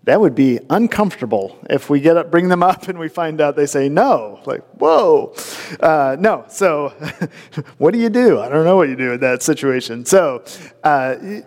that 0.04 0.20
would 0.20 0.34
be 0.34 0.58
uncomfortable 0.68 1.58
if 1.70 1.88
we 1.88 2.00
get 2.00 2.16
up, 2.16 2.30
bring 2.30 2.48
them 2.48 2.62
up 2.62 2.88
and 2.88 2.98
we 2.98 3.08
find 3.08 3.40
out 3.40 3.54
they 3.54 3.66
say 3.66 3.88
no. 3.88 4.40
Like, 4.44 4.62
whoa. 4.78 5.34
Uh, 5.78 6.16
no. 6.18 6.44
So, 6.48 6.88
what 7.78 7.92
do 7.92 8.00
you 8.00 8.08
do? 8.08 8.40
I 8.40 8.48
don't 8.48 8.64
know 8.64 8.76
what 8.76 8.88
you 8.88 8.96
do 8.96 9.12
in 9.12 9.20
that 9.20 9.42
situation. 9.42 10.04
So, 10.04 10.44
uh, 10.82 11.42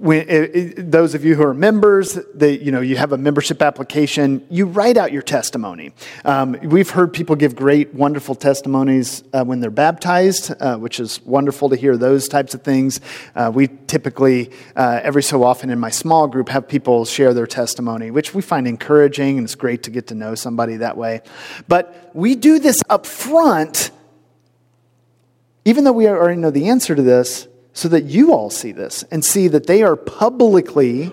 when, 0.00 0.28
it, 0.28 0.56
it, 0.56 0.90
those 0.92 1.14
of 1.14 1.24
you 1.24 1.34
who 1.34 1.42
are 1.42 1.54
members, 1.54 2.14
that 2.34 2.62
you 2.62 2.70
know 2.70 2.80
you 2.80 2.96
have 2.96 3.12
a 3.12 3.18
membership 3.18 3.60
application. 3.60 4.46
You 4.48 4.66
write 4.66 4.96
out 4.96 5.10
your 5.10 5.22
testimony. 5.22 5.92
Um, 6.24 6.52
we've 6.62 6.90
heard 6.90 7.12
people 7.12 7.34
give 7.34 7.56
great, 7.56 7.92
wonderful 7.94 8.36
testimonies 8.36 9.24
uh, 9.32 9.44
when 9.44 9.58
they're 9.58 9.70
baptized, 9.70 10.52
uh, 10.60 10.76
which 10.76 11.00
is 11.00 11.20
wonderful 11.22 11.68
to 11.70 11.76
hear 11.76 11.96
those 11.96 12.28
types 12.28 12.54
of 12.54 12.62
things. 12.62 13.00
Uh, 13.34 13.50
we 13.52 13.68
typically, 13.88 14.52
uh, 14.76 15.00
every 15.02 15.22
so 15.22 15.42
often 15.42 15.68
in 15.68 15.80
my 15.80 15.90
small 15.90 16.28
group, 16.28 16.48
have 16.48 16.68
people 16.68 17.04
share 17.04 17.34
their 17.34 17.46
testimony, 17.46 18.12
which 18.12 18.34
we 18.34 18.42
find 18.42 18.68
encouraging, 18.68 19.38
and 19.38 19.44
it's 19.44 19.56
great 19.56 19.82
to 19.82 19.90
get 19.90 20.06
to 20.08 20.14
know 20.14 20.36
somebody 20.36 20.76
that 20.76 20.96
way. 20.96 21.22
But 21.66 22.12
we 22.14 22.36
do 22.36 22.60
this 22.60 22.82
up 22.88 23.04
front, 23.04 23.90
even 25.64 25.82
though 25.82 25.92
we 25.92 26.06
already 26.06 26.40
know 26.40 26.50
the 26.50 26.68
answer 26.68 26.94
to 26.94 27.02
this 27.02 27.47
so 27.78 27.86
that 27.86 28.06
you 28.06 28.32
all 28.32 28.50
see 28.50 28.72
this 28.72 29.04
and 29.12 29.24
see 29.24 29.46
that 29.46 29.68
they 29.68 29.84
are 29.84 29.94
publicly 29.94 31.12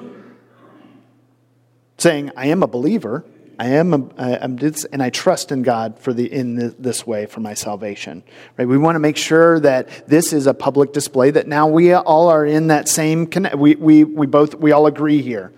saying, 1.99 2.31
I 2.35 2.47
am 2.47 2.63
a 2.63 2.67
believer. 2.67 3.23
I 3.59 3.67
am, 3.67 3.93
a, 3.93 4.09
I 4.17 4.29
am 4.43 4.57
and 4.91 5.03
I 5.03 5.11
trust 5.11 5.51
in 5.51 5.61
God 5.61 5.99
for 5.99 6.11
the 6.11 6.25
in 6.25 6.75
this 6.79 7.05
way 7.05 7.27
for 7.27 7.39
my 7.39 7.53
salvation. 7.53 8.23
Right? 8.57 8.67
We 8.67 8.79
want 8.79 8.95
to 8.95 8.99
make 8.99 9.15
sure 9.15 9.59
that 9.59 10.07
this 10.07 10.33
is 10.33 10.47
a 10.47 10.55
public 10.55 10.91
display. 10.91 11.29
That 11.29 11.47
now 11.47 11.67
we 11.67 11.93
all 11.93 12.29
are 12.29 12.43
in 12.43 12.65
that 12.67 12.89
same. 12.89 13.29
We 13.55 13.75
we 13.75 14.03
we 14.03 14.25
both 14.25 14.55
we 14.55 14.71
all 14.71 14.87
agree 14.87 15.21
here. 15.21 15.53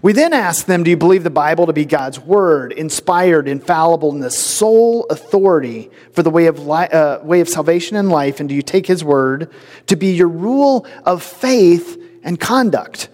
We 0.00 0.12
then 0.12 0.32
ask 0.32 0.66
them, 0.66 0.84
Do 0.84 0.90
you 0.90 0.96
believe 0.96 1.24
the 1.24 1.30
Bible 1.30 1.66
to 1.66 1.72
be 1.72 1.84
God's 1.84 2.18
word, 2.18 2.72
inspired, 2.72 3.48
infallible, 3.48 4.12
and 4.12 4.22
the 4.22 4.30
sole 4.30 5.04
authority 5.10 5.90
for 6.12 6.22
the 6.22 6.30
way 6.30 6.46
of, 6.46 6.66
li- 6.66 6.88
uh, 6.88 7.22
way 7.22 7.40
of 7.40 7.48
salvation 7.48 7.96
and 7.96 8.08
life? 8.08 8.40
And 8.40 8.48
do 8.48 8.54
you 8.54 8.62
take 8.62 8.86
his 8.86 9.04
word 9.04 9.52
to 9.88 9.96
be 9.96 10.12
your 10.14 10.28
rule 10.28 10.86
of 11.04 11.22
faith 11.22 12.00
and 12.22 12.40
conduct? 12.40 13.08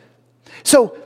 So, 0.62 0.96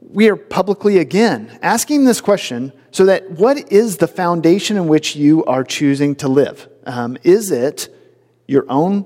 we 0.00 0.28
are 0.30 0.36
publicly 0.36 0.98
again 0.98 1.58
asking 1.60 2.04
this 2.04 2.20
question 2.20 2.72
so 2.90 3.04
that 3.06 3.30
what 3.32 3.70
is 3.70 3.98
the 3.98 4.08
foundation 4.08 4.76
in 4.76 4.88
which 4.88 5.14
you 5.16 5.44
are 5.44 5.64
choosing 5.64 6.14
to 6.16 6.28
live? 6.28 6.68
Um, 6.86 7.18
is 7.22 7.50
it 7.50 7.94
your 8.46 8.64
own 8.68 9.04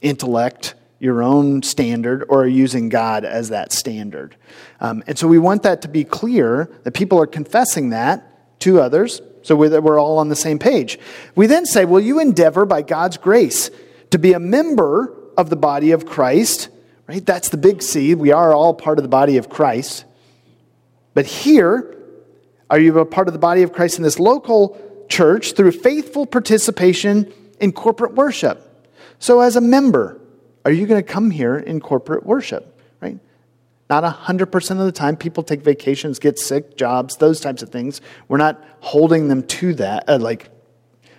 intellect? 0.00 0.74
Your 1.00 1.22
own 1.22 1.62
standard 1.62 2.24
or 2.28 2.42
are 2.42 2.46
using 2.46 2.88
God 2.88 3.24
as 3.24 3.48
that 3.48 3.72
standard. 3.72 4.36
Um, 4.80 5.02
and 5.08 5.18
so 5.18 5.26
we 5.26 5.38
want 5.38 5.64
that 5.64 5.82
to 5.82 5.88
be 5.88 6.04
clear 6.04 6.70
that 6.84 6.92
people 6.92 7.20
are 7.20 7.26
confessing 7.26 7.90
that 7.90 8.60
to 8.60 8.80
others 8.80 9.20
so 9.42 9.56
we're, 9.56 9.80
we're 9.80 9.98
all 9.98 10.18
on 10.18 10.28
the 10.28 10.36
same 10.36 10.58
page. 10.58 10.98
We 11.34 11.46
then 11.46 11.66
say, 11.66 11.84
Will 11.84 12.00
you 12.00 12.20
endeavor 12.20 12.66
by 12.66 12.82
God's 12.82 13.16
grace 13.16 13.70
to 14.10 14.18
be 14.18 14.32
a 14.32 14.40
member 14.40 15.14
of 15.36 15.50
the 15.50 15.56
body 15.56 15.92
of 15.92 16.06
Christ? 16.06 16.68
Right? 17.06 17.24
That's 17.24 17.48
the 17.48 17.56
big 17.56 17.82
C. 17.82 18.14
We 18.14 18.32
are 18.32 18.54
all 18.54 18.74
part 18.74 18.98
of 18.98 19.02
the 19.02 19.08
body 19.08 19.36
of 19.36 19.48
Christ. 19.48 20.04
But 21.14 21.26
here, 21.26 21.96
are 22.68 22.78
you 22.78 22.98
a 22.98 23.06
part 23.06 23.26
of 23.26 23.32
the 23.32 23.40
body 23.40 23.62
of 23.62 23.72
Christ 23.72 23.98
in 23.98 24.04
this 24.04 24.20
local 24.20 24.80
church 25.08 25.54
through 25.54 25.72
faithful 25.72 26.26
participation 26.26 27.32
in 27.60 27.72
corporate 27.72 28.14
worship? 28.14 28.66
So, 29.18 29.40
as 29.40 29.56
a 29.56 29.60
member, 29.60 30.19
are 30.64 30.72
you 30.72 30.86
going 30.86 31.02
to 31.02 31.08
come 31.08 31.30
here 31.30 31.56
in 31.56 31.80
corporate 31.80 32.24
worship? 32.24 32.78
Right? 33.00 33.18
Not 33.88 34.04
100% 34.04 34.70
of 34.70 34.78
the 34.78 34.92
time. 34.92 35.16
People 35.16 35.42
take 35.42 35.62
vacations, 35.62 36.18
get 36.18 36.38
sick, 36.38 36.76
jobs, 36.76 37.16
those 37.16 37.40
types 37.40 37.62
of 37.62 37.70
things. 37.70 38.00
We're 38.28 38.38
not 38.38 38.62
holding 38.80 39.28
them 39.28 39.42
to 39.44 39.74
that. 39.74 40.08
Uh, 40.08 40.18
like, 40.18 40.48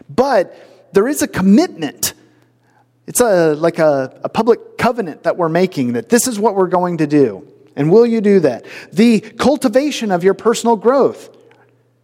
but 0.09 0.55
there 0.93 1.07
is 1.07 1.21
a 1.21 1.27
commitment. 1.27 2.13
It's 3.07 3.19
a, 3.19 3.55
like 3.55 3.79
a, 3.79 4.19
a 4.23 4.29
public 4.29 4.77
covenant 4.77 5.23
that 5.23 5.37
we're 5.37 5.49
making 5.49 5.93
that 5.93 6.09
this 6.09 6.27
is 6.27 6.39
what 6.39 6.55
we're 6.55 6.67
going 6.67 6.97
to 6.97 7.07
do. 7.07 7.47
And 7.75 7.91
will 7.91 8.05
you 8.05 8.21
do 8.21 8.39
that? 8.41 8.65
The 8.91 9.19
cultivation 9.19 10.11
of 10.11 10.23
your 10.23 10.33
personal 10.33 10.75
growth. 10.75 11.29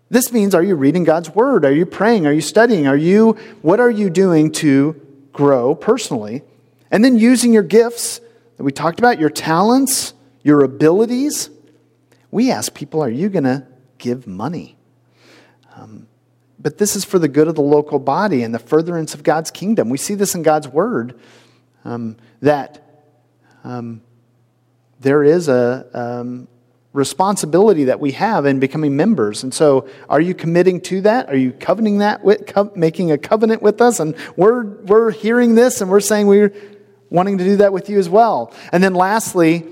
This 0.09 0.31
means 0.31 0.55
are 0.55 0.63
you 0.63 0.75
reading 0.75 1.03
God's 1.03 1.29
word? 1.29 1.65
Are 1.65 1.71
you 1.71 1.85
praying? 1.85 2.25
Are 2.25 2.31
you 2.31 2.41
studying? 2.41 2.88
Are 2.88 2.97
you 2.97 3.33
what 3.61 3.79
are 3.79 3.91
you 3.91 4.09
doing 4.09 4.51
to 4.53 4.99
grow 5.33 5.75
personally? 5.75 6.43
And 6.91 7.03
then 7.03 7.17
using 7.17 7.53
your 7.53 7.63
gifts 7.63 8.21
that 8.57 8.63
we 8.63 8.71
talked 8.71 8.99
about, 8.99 9.19
your 9.19 9.29
talents, 9.29 10.13
your 10.43 10.63
abilities. 10.63 11.49
We 12.31 12.51
ask 12.51 12.73
people, 12.73 13.01
are 13.01 13.09
you 13.09 13.29
going 13.29 13.43
to 13.43 13.65
give 13.97 14.27
money? 14.27 14.77
Um, 15.75 16.07
but 16.59 16.77
this 16.77 16.95
is 16.95 17.05
for 17.05 17.19
the 17.19 17.27
good 17.27 17.47
of 17.47 17.55
the 17.55 17.61
local 17.61 17.99
body 17.99 18.43
and 18.43 18.53
the 18.53 18.59
furtherance 18.59 19.13
of 19.13 19.23
God's 19.23 19.51
kingdom. 19.51 19.89
We 19.89 19.97
see 19.97 20.15
this 20.15 20.35
in 20.35 20.43
God's 20.43 20.67
word 20.67 21.19
um, 21.85 22.17
that 22.41 23.05
um, 23.63 24.01
there 24.99 25.23
is 25.23 25.47
a 25.47 25.88
um, 25.93 26.47
responsibility 26.93 27.85
that 27.85 27.99
we 27.99 28.11
have 28.13 28.45
in 28.45 28.59
becoming 28.59 28.95
members. 28.95 29.43
And 29.43 29.53
so, 29.53 29.88
are 30.09 30.19
you 30.19 30.33
committing 30.33 30.81
to 30.81 31.01
that? 31.01 31.29
Are 31.29 31.38
you 31.38 31.51
covenanting 31.51 31.99
that, 31.99 32.23
with, 32.23 32.47
co- 32.47 32.71
making 32.75 33.11
a 33.11 33.17
covenant 33.17 33.61
with 33.61 33.81
us? 33.81 33.99
And 33.99 34.15
we're, 34.35 34.63
we're 34.63 35.11
hearing 35.11 35.55
this 35.55 35.81
and 35.81 35.91
we're 35.91 35.99
saying 35.99 36.27
we're 36.27 36.53
wanting 37.10 37.38
to 37.38 37.43
do 37.43 37.58
that 37.58 37.74
with 37.74 37.89
you 37.89 37.99
as 37.99 38.10
well. 38.10 38.53
And 38.72 38.84
then 38.84 38.93
lastly, 38.93 39.66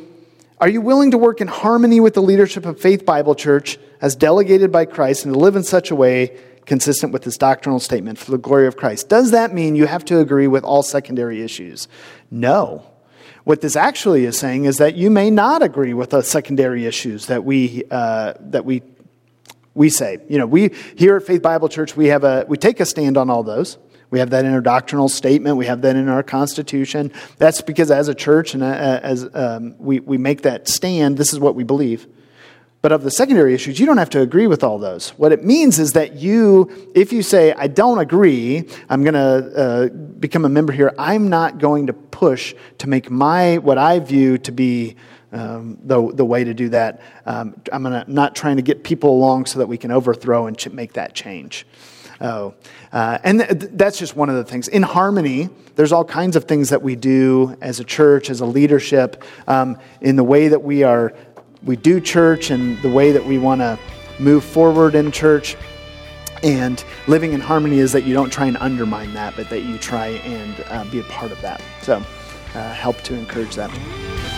are 0.59 0.69
you 0.69 0.81
willing 0.81 1.11
to 1.11 1.17
work 1.17 1.41
in 1.41 1.47
harmony 1.47 1.99
with 1.99 2.13
the 2.13 2.21
leadership 2.21 2.65
of 2.65 2.79
Faith 2.79 3.05
Bible 3.05 3.35
Church 3.35 3.77
as 4.01 4.15
delegated 4.15 4.71
by 4.71 4.85
Christ 4.85 5.25
and 5.25 5.33
to 5.33 5.39
live 5.39 5.55
in 5.55 5.63
such 5.63 5.91
a 5.91 5.95
way 5.95 6.37
consistent 6.65 7.11
with 7.13 7.23
this 7.23 7.37
doctrinal 7.37 7.79
statement 7.79 8.17
for 8.17 8.31
the 8.31 8.37
glory 8.37 8.67
of 8.67 8.77
Christ? 8.77 9.09
Does 9.09 9.31
that 9.31 9.53
mean 9.53 9.75
you 9.75 9.85
have 9.85 10.05
to 10.05 10.19
agree 10.19 10.47
with 10.47 10.63
all 10.63 10.81
secondary 10.81 11.41
issues? 11.41 11.87
No. 12.31 12.85
What 13.43 13.61
this 13.61 13.75
actually 13.75 14.25
is 14.25 14.39
saying 14.39 14.65
is 14.65 14.77
that 14.77 14.95
you 14.95 15.11
may 15.11 15.29
not 15.29 15.61
agree 15.61 15.93
with 15.93 16.09
the 16.11 16.21
secondary 16.21 16.85
issues 16.85 17.27
that 17.27 17.43
we, 17.43 17.83
uh, 17.91 18.33
that 18.39 18.65
we, 18.65 18.81
we 19.75 19.89
say. 19.89 20.19
You 20.27 20.39
know, 20.39 20.47
we 20.47 20.71
here 20.95 21.17
at 21.17 21.23
Faith 21.23 21.43
Bible 21.43 21.69
Church, 21.69 21.95
we, 21.95 22.07
have 22.07 22.23
a, 22.23 22.45
we 22.47 22.57
take 22.57 22.79
a 22.79 22.85
stand 22.85 23.17
on 23.17 23.29
all 23.29 23.43
those. 23.43 23.77
We 24.11 24.19
have 24.19 24.29
that 24.31 24.45
in 24.45 24.53
our 24.53 24.61
doctrinal 24.61 25.09
statement. 25.09 25.57
We 25.57 25.65
have 25.65 25.81
that 25.81 25.95
in 25.95 26.07
our 26.09 26.23
Constitution. 26.23 27.11
That's 27.37 27.61
because 27.61 27.91
as 27.91 28.07
a 28.07 28.15
church 28.15 28.53
and 28.53 28.63
uh, 28.63 28.99
as 29.03 29.27
um, 29.33 29.75
we, 29.79 29.99
we 29.99 30.17
make 30.17 30.43
that 30.43 30.67
stand, 30.67 31.17
this 31.17 31.33
is 31.33 31.39
what 31.39 31.55
we 31.55 31.63
believe. 31.63 32.07
But 32.81 32.91
of 32.91 33.01
the 33.01 33.09
secondary 33.09 33.55
issues, 33.55 33.79
you 33.79 33.87
don't 33.87 33.97
have 33.97 34.11
to 34.11 34.21
agree 34.21 34.45
with 34.45 34.63
all 34.63 34.77
those. 34.77 35.09
What 35.17 35.31
it 35.31 35.43
means 35.43 35.79
is 35.79 35.93
that 35.93 36.17
you, 36.17 36.91
if 36.93 37.11
you 37.11 37.23
say, 37.23 37.51
I 37.53 37.65
don't 37.65 37.97
agree, 37.97 38.69
I'm 38.89 39.01
going 39.01 39.15
to 39.15 39.19
uh, 39.19 39.87
become 39.87 40.45
a 40.45 40.49
member 40.49 40.71
here, 40.71 40.93
I'm 40.99 41.27
not 41.27 41.57
going 41.57 41.87
to 41.87 41.93
push 41.93 42.53
to 42.77 42.87
make 42.87 43.09
my, 43.09 43.57
what 43.57 43.79
I 43.79 43.97
view 43.97 44.37
to 44.37 44.51
be 44.51 44.97
um, 45.31 45.79
the, 45.83 46.11
the 46.13 46.23
way 46.23 46.43
to 46.43 46.53
do 46.53 46.69
that. 46.69 47.01
Um, 47.25 47.59
I'm 47.71 47.83
gonna, 47.83 48.05
not 48.07 48.35
trying 48.35 48.57
to 48.57 48.61
get 48.61 48.83
people 48.83 49.09
along 49.09 49.47
so 49.47 49.59
that 49.59 49.67
we 49.67 49.77
can 49.77 49.91
overthrow 49.91 50.45
and 50.45 50.57
ch- 50.57 50.69
make 50.69 50.93
that 50.93 51.13
change. 51.13 51.65
Oh, 52.21 52.53
uh, 52.93 53.17
and 53.23 53.39
th- 53.39 53.71
that's 53.73 53.99
just 53.99 54.15
one 54.15 54.29
of 54.29 54.35
the 54.35 54.43
things. 54.43 54.67
In 54.67 54.83
harmony, 54.83 55.49
there's 55.75 55.91
all 55.91 56.05
kinds 56.05 56.35
of 56.35 56.45
things 56.45 56.69
that 56.69 56.81
we 56.81 56.95
do 56.95 57.57
as 57.61 57.79
a 57.79 57.83
church, 57.83 58.29
as 58.29 58.39
a 58.39 58.45
leadership, 58.45 59.23
um, 59.47 59.77
in 60.01 60.15
the 60.15 60.23
way 60.23 60.47
that 60.47 60.63
we 60.63 60.83
are, 60.83 61.13
we 61.63 61.75
do 61.75 61.99
church, 61.99 62.51
and 62.51 62.81
the 62.81 62.89
way 62.89 63.11
that 63.11 63.25
we 63.25 63.37
want 63.37 63.61
to 63.61 63.77
move 64.19 64.43
forward 64.43 64.95
in 64.95 65.11
church. 65.11 65.57
And 66.43 66.83
living 67.07 67.33
in 67.33 67.41
harmony 67.41 67.79
is 67.79 67.91
that 67.93 68.03
you 68.03 68.13
don't 68.13 68.29
try 68.31 68.45
and 68.45 68.57
undermine 68.57 69.13
that, 69.15 69.35
but 69.35 69.49
that 69.49 69.61
you 69.63 69.77
try 69.77 70.07
and 70.07 70.63
uh, 70.69 70.85
be 70.85 70.99
a 70.99 71.03
part 71.03 71.31
of 71.31 71.41
that. 71.41 71.61
So, 71.81 72.03
uh, 72.53 72.73
help 72.73 73.01
to 73.01 73.13
encourage 73.13 73.55
that. 73.55 74.34